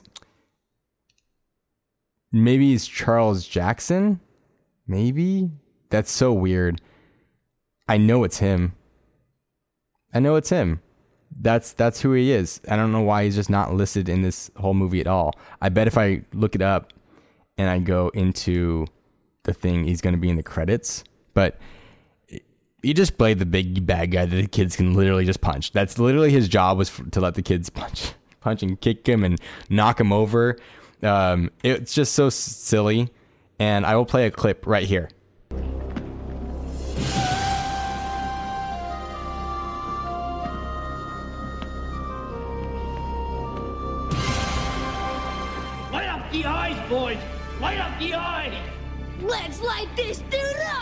[2.32, 4.20] maybe he's Charles Jackson?
[4.88, 5.52] Maybe?
[5.90, 6.82] That's so weird.
[7.88, 8.74] I know it's him.
[10.14, 10.82] I know it's him.
[11.40, 12.60] That's that's who he is.
[12.68, 15.34] I don't know why he's just not listed in this whole movie at all.
[15.62, 16.92] I bet if I look it up
[17.58, 18.88] and I go into
[19.44, 21.04] the thing, he's going to be in the credits.
[21.34, 21.58] But
[22.82, 25.72] he just played the big bad guy that the kids can literally just punch.
[25.72, 29.24] That's literally his job was for, to let the kids punch, punch and kick him
[29.24, 30.58] and knock him over.
[31.02, 33.10] Um, it's just so silly.
[33.60, 35.10] And I will play a clip right here.
[45.92, 47.18] Light up the eyes, boys!
[47.60, 48.54] Light up the eyes!
[49.22, 50.79] Let's light this dude up!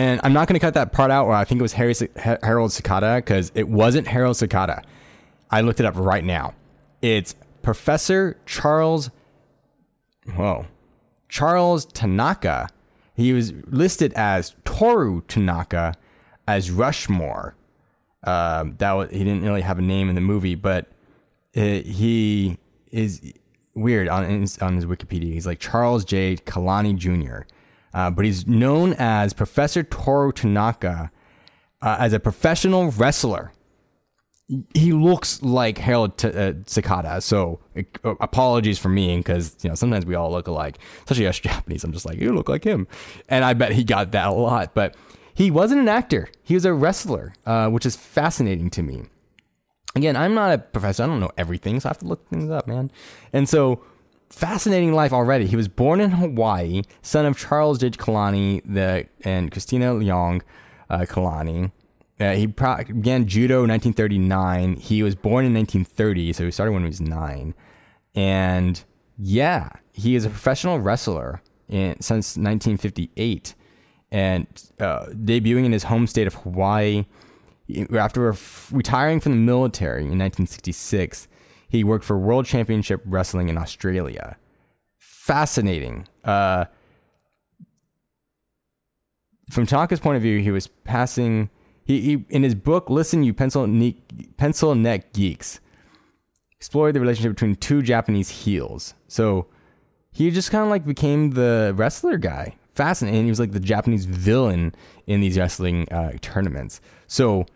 [0.00, 1.94] And I'm not going to cut that part out where I think it was Harry,
[2.16, 4.82] Harold Sakata because it wasn't Harold Sakata.
[5.50, 6.54] I looked it up right now.
[7.02, 9.10] It's Professor Charles.
[10.34, 10.64] Whoa.
[11.28, 12.70] Charles Tanaka.
[13.12, 15.92] He was listed as Toru Tanaka
[16.48, 17.54] as Rushmore.
[18.24, 20.86] Um, that was, he didn't really have a name in the movie, but
[21.52, 22.56] it, he
[22.90, 23.34] is
[23.74, 25.34] weird on his, on his Wikipedia.
[25.34, 26.36] He's like Charles J.
[26.36, 27.46] Kalani Jr.
[27.92, 31.10] Uh, but he's known as Professor Toru Tanaka
[31.82, 33.52] uh, as a professional wrestler.
[34.74, 40.04] He looks like Harold T- uh, so uh, apologies for me because you know sometimes
[40.04, 41.84] we all look alike, especially us Japanese.
[41.84, 42.88] I'm just like you look like him,
[43.28, 44.74] and I bet he got that a lot.
[44.74, 44.96] But
[45.34, 49.04] he wasn't an actor; he was a wrestler, uh, which is fascinating to me.
[49.94, 52.50] Again, I'm not a professor; I don't know everything, so I have to look things
[52.50, 52.90] up, man.
[53.32, 53.84] And so
[54.30, 55.46] fascinating life already.
[55.46, 57.90] He was born in Hawaii, son of Charles J.
[57.90, 60.42] Kalani the, and Christina Leong
[60.88, 61.72] uh, Kalani.
[62.18, 64.76] Uh, he pro- began judo in 1939.
[64.76, 67.54] He was born in 1930, so he started when he was nine.
[68.14, 68.82] And
[69.18, 73.54] yeah, he is a professional wrestler in, since 1958
[74.12, 74.46] and
[74.80, 77.06] uh, debuting in his home state of Hawaii.
[77.96, 78.34] After
[78.72, 81.28] retiring from the military in 1966,
[81.70, 84.36] he worked for World Championship Wrestling in Australia.
[84.98, 86.06] Fascinating.
[86.24, 86.66] Uh,
[89.50, 91.48] from Tanaka's point of view, he was passing.
[91.84, 94.02] He, he in his book, "Listen, you pencil ne-
[94.36, 95.60] pencil neck geeks."
[96.60, 98.92] explored the relationship between two Japanese heels.
[99.08, 99.46] So
[100.12, 102.54] he just kind of like became the wrestler guy.
[102.74, 103.24] Fascinating.
[103.24, 104.74] He was like the Japanese villain
[105.06, 106.82] in these wrestling uh, tournaments.
[107.06, 107.46] So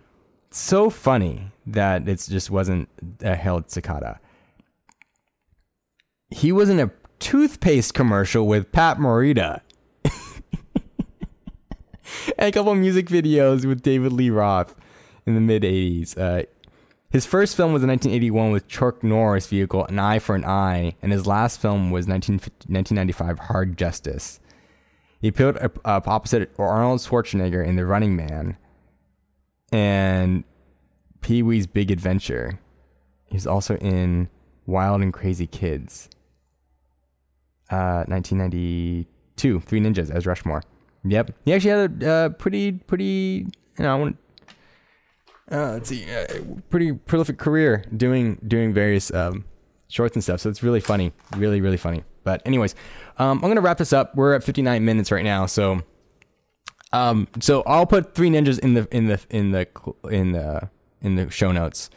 [0.55, 2.89] so funny that it just wasn't
[3.21, 4.19] Harold Sakata.
[6.31, 9.61] He was in a toothpaste commercial with Pat Morita.
[12.39, 14.75] and a couple music videos with David Lee Roth
[15.27, 16.17] in the mid 80s.
[16.19, 16.45] Uh,
[17.11, 20.95] his first film was in 1981 with Chuck Norris vehicle An Eye for an Eye,
[21.03, 24.41] and his last film was 19, 1995 Hard Justice.
[25.21, 28.57] He appeared up opposite Arnold Schwarzenegger in The Running Man
[29.75, 30.45] and
[31.21, 32.61] Pee Wee's Big Adventure.
[33.25, 34.29] He's also in
[34.67, 36.09] Wild and Crazy Kids.
[37.71, 40.63] Uh, 1992, Three Ninjas as Rushmore.
[41.03, 43.47] Yep, he actually had a uh, pretty, pretty,
[43.77, 44.17] you know, I want
[45.51, 46.25] uh, let's see, uh,
[46.71, 49.45] pretty prolific career doing doing various um,
[49.89, 50.41] shorts and stuff.
[50.41, 52.05] So it's really funny, really, really funny.
[52.23, 52.77] But anyways,
[53.19, 54.15] um, I'm gonna wrap this up.
[54.15, 55.83] We're at 59 minutes right now, so
[56.95, 59.67] um, so I'll put Three Ninjas in the in the in the
[60.11, 60.71] in the
[61.03, 61.91] in the show notes.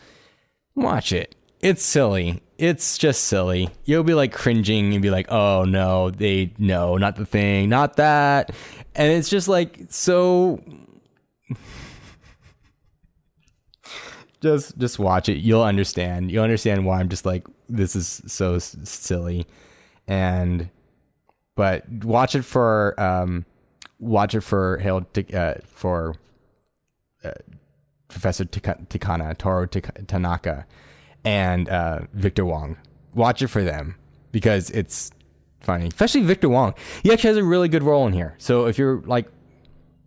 [0.75, 1.35] Watch it.
[1.59, 2.41] It's silly.
[2.57, 3.69] It's just silly.
[3.85, 7.97] You'll be like cringing and be like, "Oh no, they no, not the thing, not
[7.97, 8.51] that,"
[8.95, 10.63] and it's just like so.
[14.41, 15.37] just just watch it.
[15.37, 16.31] You'll understand.
[16.31, 19.45] You'll understand why I'm just like this is so silly,
[20.07, 20.71] and
[21.55, 23.45] but watch it for um
[23.99, 26.15] watch it for Hail uh, for
[27.23, 27.31] uh,
[28.07, 30.65] Professor Tikana Toru Tanaka
[31.23, 32.77] and uh, Victor Wong.
[33.13, 33.95] Watch it for them
[34.31, 35.11] because it's
[35.59, 36.73] funny, especially Victor Wong.
[37.03, 38.35] He actually has a really good role in here.
[38.37, 39.27] So if you're like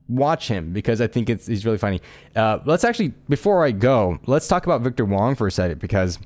[0.09, 2.01] watch him because I think it's he's really funny.
[2.35, 6.19] Uh, let's actually before I go, let's talk about Victor Wong for a second because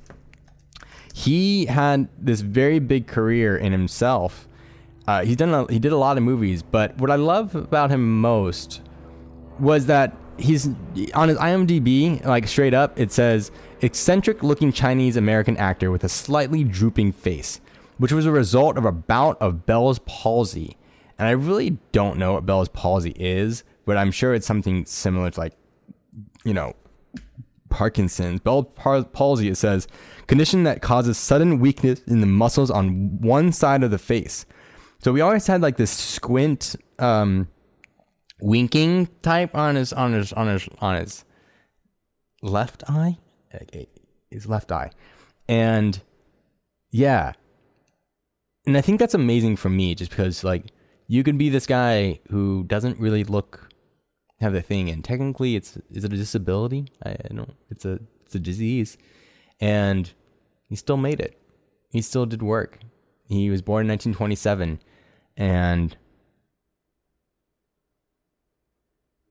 [1.15, 4.49] he had this very big career in himself.
[5.07, 7.91] Uh, he's done a, he did a lot of movies, but what I love about
[7.91, 8.81] him most
[9.59, 10.69] was that he's
[11.15, 13.51] on his IMDb, like straight up, it says
[13.83, 17.61] eccentric looking Chinese American actor with a slightly drooping face,
[17.99, 20.77] which was a result of a bout of Bell's palsy.
[21.19, 25.31] And I really don't know what Bell's palsy is, but I'm sure it's something similar
[25.31, 25.53] to like,
[26.45, 26.75] you know,
[27.69, 28.41] Parkinson's.
[28.41, 28.67] Bell's
[29.13, 29.87] palsy, it says,
[30.27, 34.47] condition that causes sudden weakness in the muscles on one side of the face.
[35.05, 37.49] So we always had like this squint, um,
[38.41, 41.27] winking type on his on his on his on his
[42.41, 43.19] left eye,
[44.31, 44.91] his left eye,
[45.47, 46.01] and
[46.91, 47.35] yeah,
[48.67, 50.73] and I think that's amazing for me, just because like
[51.07, 53.69] you could be this guy who doesn't really look
[54.41, 56.87] have the thing, and technically it's is it a disability?
[57.05, 57.53] I, I don't.
[57.69, 58.97] It's a it's a disease,
[59.61, 60.11] and
[60.71, 61.39] he still made it.
[61.91, 62.79] He still did work.
[63.29, 64.81] He was born in 1927,
[65.37, 65.97] and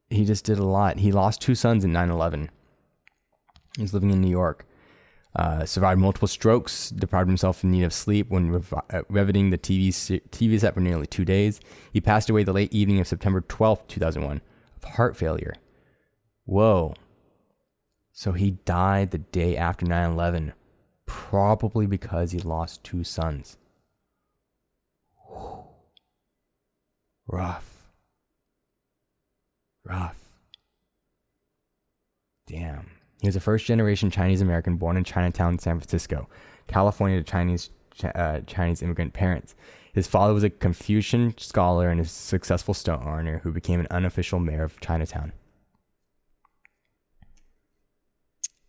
[0.09, 0.99] he just did a lot.
[0.99, 2.49] He lost two sons in 9/11.
[3.75, 4.65] He was living in New York.
[5.35, 9.57] Uh, survived multiple strokes, deprived himself of need of sleep when rev- uh, riveting the
[9.57, 11.59] TV, TV set for nearly two days.
[11.91, 14.41] He passed away the late evening of September 12th, 2001,
[14.77, 15.55] of heart failure.
[16.45, 16.93] Whoa.
[18.11, 20.53] So he died the day after 9 11,
[21.07, 23.57] probably because he lost two sons.
[27.27, 27.69] Rough.
[29.85, 30.17] Rough.
[32.47, 32.91] Damn.
[33.21, 36.27] He was a first generation Chinese American born in Chinatown, San Francisco,
[36.67, 37.69] California to Chinese
[38.15, 39.55] uh, Chinese immigrant parents.
[39.93, 44.39] His father was a Confucian scholar and a successful stone owner who became an unofficial
[44.39, 45.31] mayor of Chinatown.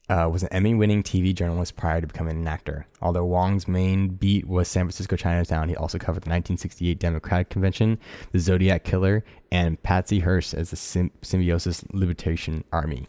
[0.09, 2.87] Uh, was an Emmy-winning TV journalist prior to becoming an actor.
[3.01, 7.99] Although Wong's main beat was San Francisco Chinatown, he also covered the 1968 Democratic Convention,
[8.33, 13.07] the Zodiac Killer, and Patsy Hearst as the Sym- Symbionese Liberation Army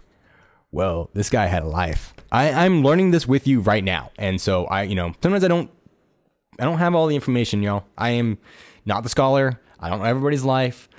[0.75, 2.13] well, this guy had a life.
[2.33, 4.11] I, I'm learning this with you right now.
[4.17, 5.71] And so I, you know, sometimes I don't
[6.59, 7.85] I don't have all the information, know.
[7.97, 8.37] I am
[8.85, 9.61] not the scholar.
[9.79, 10.89] I don't know everybody's life.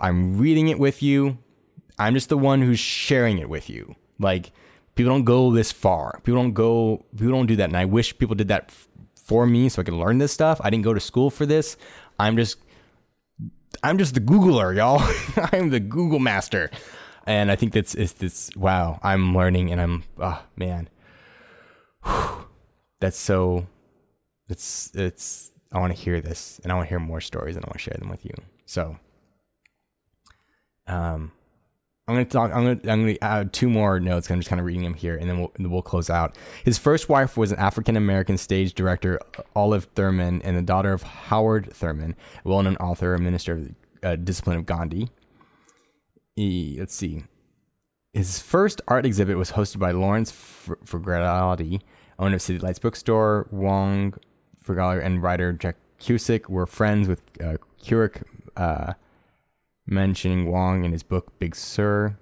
[0.00, 1.36] I'm reading it with you.
[1.98, 3.94] I'm just the one who's sharing it with you.
[4.18, 4.52] Like
[4.94, 6.20] people don't go this far.
[6.24, 7.68] People don't go people don't do that.
[7.68, 10.60] And I wish people did that f- for me so I could learn this stuff.
[10.62, 11.76] I didn't go to school for this.
[12.18, 12.58] I'm just
[13.82, 15.02] I'm just the Googler, y'all.
[15.52, 16.70] I'm the Google master
[17.26, 20.88] and I think that's it's this wow I'm learning and I'm oh man
[22.04, 22.46] Whew.
[23.00, 23.66] that's so
[24.48, 27.64] it's it's I want to hear this and I want to hear more stories and
[27.64, 28.34] I want to share them with you
[28.66, 28.96] so
[30.86, 31.32] um
[32.08, 32.50] I'm gonna talk.
[32.52, 32.92] I'm gonna.
[32.92, 34.28] I'm gonna add two more notes.
[34.28, 36.36] I'm just kind of reading them here, and then we'll, we'll close out.
[36.64, 39.20] His first wife was an African American stage director,
[39.54, 43.74] Olive Thurman, and the daughter of Howard Thurman, a well-known author and minister of the
[44.08, 45.10] uh, discipline of Gandhi.
[46.34, 47.22] He, let's see.
[48.12, 51.80] His first art exhibit was hosted by Lawrence Ferlinghetti,
[52.18, 53.46] owner of City Lights Bookstore.
[53.52, 54.14] Wong,
[54.64, 57.58] Ferlinghetti, and writer Jack Cusick were friends with uh.
[58.56, 58.92] Uh,
[59.92, 62.16] mentioning Wong in his book Big Sur.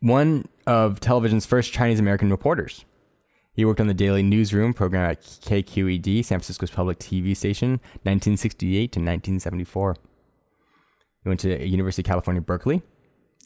[0.00, 2.84] One of television's first Chinese American reporters.
[3.52, 7.70] He worked on the daily newsroom program at KQED, San Francisco's public TV station,
[8.02, 9.96] 1968 to 1974.
[11.22, 12.82] He went to University of California, Berkeley,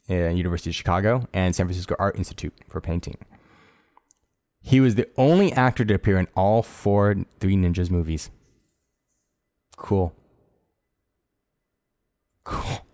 [0.08, 3.18] and University of Chicago, and San Francisco Art Institute for painting.
[4.60, 8.30] He was the only actor to appear in all four Three Ninjas movies.
[9.76, 10.12] Cool.
[12.50, 12.84] Cool.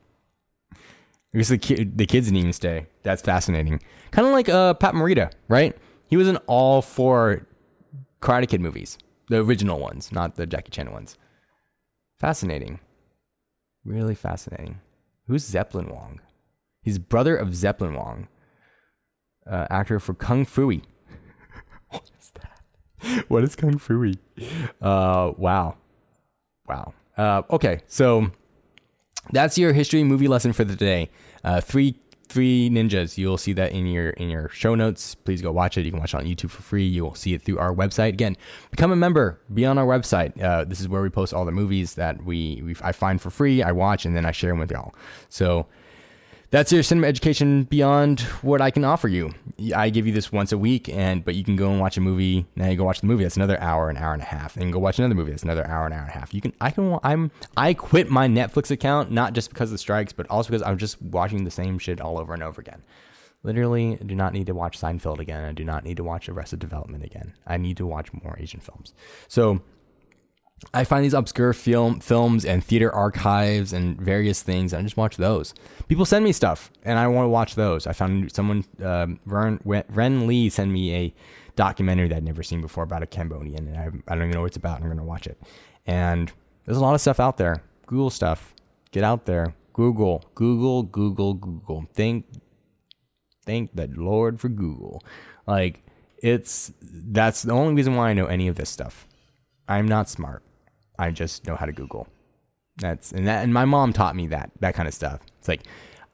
[1.35, 2.87] I guess the kid, the kids didn't even stay.
[3.03, 3.81] That's fascinating.
[4.11, 5.75] Kind of like uh, Pat Morita, right?
[6.09, 7.47] He was in all four
[8.21, 8.99] Karate Kid movies,
[9.29, 11.17] the original ones, not the Jackie Chan ones.
[12.19, 12.81] Fascinating.
[13.85, 14.81] Really fascinating.
[15.27, 16.21] Who's Zeppelin Wong?
[16.83, 18.29] He's brother of Zeppelin Wong,
[19.51, 20.83] uh, actor for Kung Phooey.
[21.89, 23.25] what is that?
[23.29, 24.19] What is Kung Phooey?
[24.81, 25.77] Uh, wow,
[26.67, 26.93] wow.
[27.17, 28.31] Uh, okay, so
[29.33, 31.11] that's your history movie lesson for the day.
[31.45, 31.99] Uh, three
[32.29, 33.17] three ninjas.
[33.17, 35.15] You'll see that in your in your show notes.
[35.15, 35.85] Please go watch it.
[35.85, 36.85] You can watch it on YouTube for free.
[36.85, 38.11] You will see it through our website.
[38.11, 38.37] Again,
[38.71, 39.41] become a member.
[39.53, 40.41] Be on our website.
[40.43, 43.31] Uh, this is where we post all the movies that we, we I find for
[43.31, 43.63] free.
[43.63, 44.95] I watch and then I share them with y'all.
[45.29, 45.67] So
[46.51, 49.33] that's your cinema education beyond what I can offer you.
[49.75, 52.01] I give you this once a week, and but you can go and watch a
[52.01, 52.47] movie.
[52.55, 53.25] Now you go watch the movie.
[53.25, 54.57] That's another hour, an hour and a half.
[54.57, 55.31] And go watch another movie.
[55.31, 56.33] That's another hour, an hour and a half.
[56.33, 56.53] You can.
[56.61, 56.99] I can.
[57.03, 57.31] I'm.
[57.57, 60.79] I quit my Netflix account not just because of the strikes, but also because I'm
[60.79, 62.83] just watching the same shit all over and over again.
[63.43, 65.45] Literally, I do not need to watch Seinfeld again.
[65.45, 67.35] I do not need to watch Arrested Development again.
[67.47, 68.93] I need to watch more Asian films.
[69.29, 69.61] So
[70.73, 74.73] I find these obscure film films and theater archives and various things.
[74.73, 75.53] And I just watch those.
[75.89, 77.87] People send me stuff, and I want to watch those.
[77.87, 81.15] I found someone, um, Ren, Ren Lee, sent me a
[81.57, 84.41] documentary that I'd never seen before about a Cambodian, and I, I don't even know
[84.41, 84.81] what it's about.
[84.81, 85.41] I'm going to watch it.
[85.87, 86.33] And
[86.65, 87.63] there's a lot of stuff out there.
[87.87, 88.55] Google stuff.
[88.93, 89.55] Get out there.
[89.73, 91.87] Google, Google, Google, Google.
[91.93, 92.25] Thank,
[93.45, 95.03] thank the Lord for Google.
[95.47, 95.83] Like
[96.23, 99.07] it's that's the only reason why I know any of this stuff.
[99.69, 100.43] I'm not smart.
[100.99, 102.07] I just know how to Google.
[102.79, 105.21] That's and that and my mom taught me that that kind of stuff.
[105.39, 105.63] It's like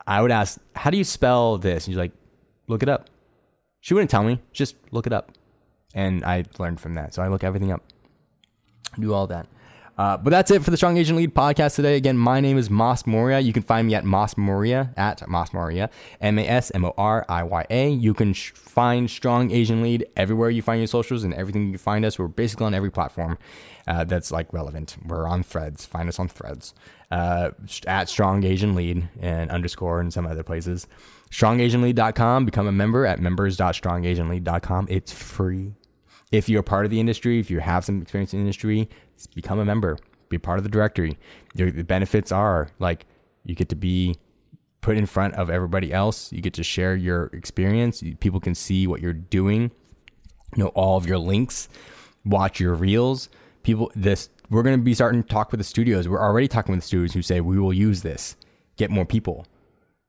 [0.07, 2.13] I would ask, "How do you spell this?" And she's like,
[2.69, 3.09] "Look it up."
[3.81, 5.33] She wouldn't tell me, just look it up,
[5.93, 7.15] and I learned from that.
[7.15, 7.83] So I look everything up,
[8.99, 9.49] do all that.
[9.99, 11.97] Uh, but that's it for the Strong Asian Lead podcast today.
[11.97, 13.45] Again, my name is Mas Moriya.
[13.45, 15.91] You can find me at Mas Moriya, at Mas Moriya,
[16.21, 17.91] M A S M O R I Y A.
[17.91, 21.79] You can sh- find Strong Asian Lead everywhere you find your socials and everything you
[21.79, 22.19] find us.
[22.19, 23.37] We're basically on every platform
[23.87, 24.97] uh, that's like relevant.
[25.07, 25.85] We're on threads.
[25.85, 26.73] Find us on threads
[27.11, 27.51] uh,
[27.87, 30.87] at Strong Asian Lead and underscore and some other places.
[31.31, 32.45] StrongAsianLead.com.
[32.47, 34.87] Become a member at members.strongasianlead.com.
[34.91, 35.75] It's free.
[36.31, 38.89] If you're part of the industry, if you have some experience in the industry,
[39.27, 39.99] become a member,
[40.29, 41.19] be part of the directory.
[41.55, 43.07] The benefits are like
[43.45, 44.17] you get to be
[44.81, 46.33] put in front of everybody else.
[46.33, 48.03] You get to share your experience.
[48.21, 49.71] People can see what you're doing,
[50.57, 51.69] know all of your links,
[52.25, 53.29] watch your reels.
[53.63, 56.09] People, this we're going to be starting to talk with the studios.
[56.09, 58.37] We're already talking with the studios who say we will use this,
[58.77, 59.47] get more people.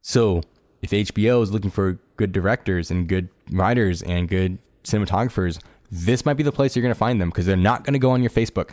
[0.01, 0.41] So
[0.81, 5.59] if HBO is looking for good directors and good writers and good cinematographers,
[5.89, 7.99] this might be the place you're going to find them because they're not going to
[7.99, 8.71] go on your Facebook.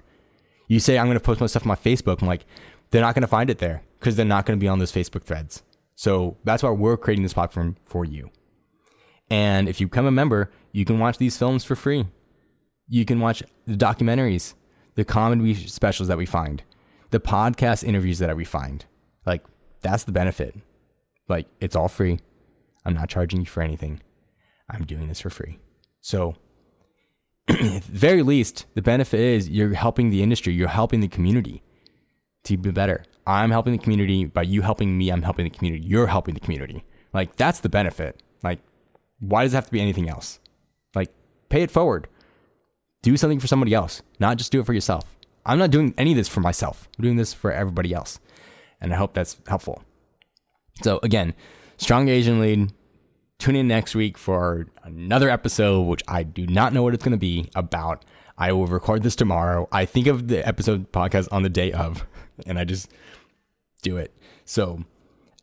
[0.71, 2.23] You say, I'm going to post my stuff on my Facebook.
[2.23, 2.47] I'm like,
[2.91, 4.93] they're not going to find it there because they're not going to be on those
[4.93, 5.65] Facebook threads.
[5.97, 8.31] So that's why we're creating this platform for you.
[9.31, 12.07] And if you become a member, you can watch these films for free.
[12.87, 14.55] You can watch the documentaries,
[14.95, 16.63] the comedy specials that we find,
[17.11, 18.85] the podcast interviews that we find.
[19.27, 19.43] Like,
[19.81, 20.55] that's the benefit.
[21.29, 22.21] Like, it's all free.
[22.85, 24.01] I'm not charging you for anything.
[24.71, 25.59] I'm doing this for free.
[26.01, 26.37] So
[27.83, 31.63] very least, the benefit is you're helping the industry, you're helping the community
[32.45, 33.05] to be better.
[33.27, 35.11] I'm helping the community by you helping me.
[35.11, 35.85] I'm helping the community.
[35.85, 36.85] You're helping the community.
[37.13, 38.23] Like that's the benefit.
[38.43, 38.61] Like,
[39.19, 40.41] why does it have to be anything else?
[40.95, 41.13] Like,
[41.49, 42.09] pay it forward.
[43.03, 45.17] Do something for somebody else, not just do it for yourself.
[45.45, 46.89] I'm not doing any of this for myself.
[46.99, 48.21] I'm doing this for everybody else.
[48.81, 49.83] And I hope that's helpful.
[50.83, 51.35] So again,
[51.77, 52.73] strong Asian lead,
[53.41, 57.13] Tune in next week for another episode, which I do not know what it's going
[57.13, 58.05] to be about.
[58.37, 59.67] I will record this tomorrow.
[59.73, 62.07] I think of the episode podcast on the day of,
[62.47, 62.91] and I just
[63.83, 64.15] do it.
[64.45, 64.85] So,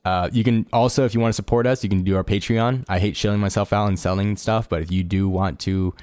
[0.05, 2.85] Uh, you can also, if you want to support us, you can do our Patreon.
[2.87, 5.93] I hate shilling myself out and selling stuff, but if you do want to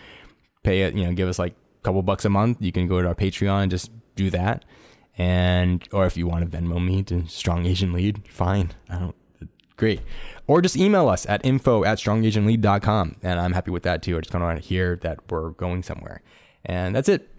[0.63, 3.01] pay it, you know, give us like a couple bucks a month, you can go
[3.01, 4.67] to our Patreon and just do that.
[5.17, 8.73] And or if you want to Venmo me to Strong Asian Lead, fine.
[8.91, 9.17] I don't
[9.77, 10.03] great.
[10.47, 13.17] Or just email us at info at strongasianlead.com.
[13.23, 14.17] And I'm happy with that too.
[14.17, 16.23] I just kind of want to hear that we're going somewhere.
[16.65, 17.31] And that's it.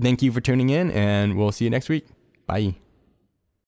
[0.00, 2.06] Thank you for tuning in, and we'll see you next week.
[2.46, 2.76] Bye.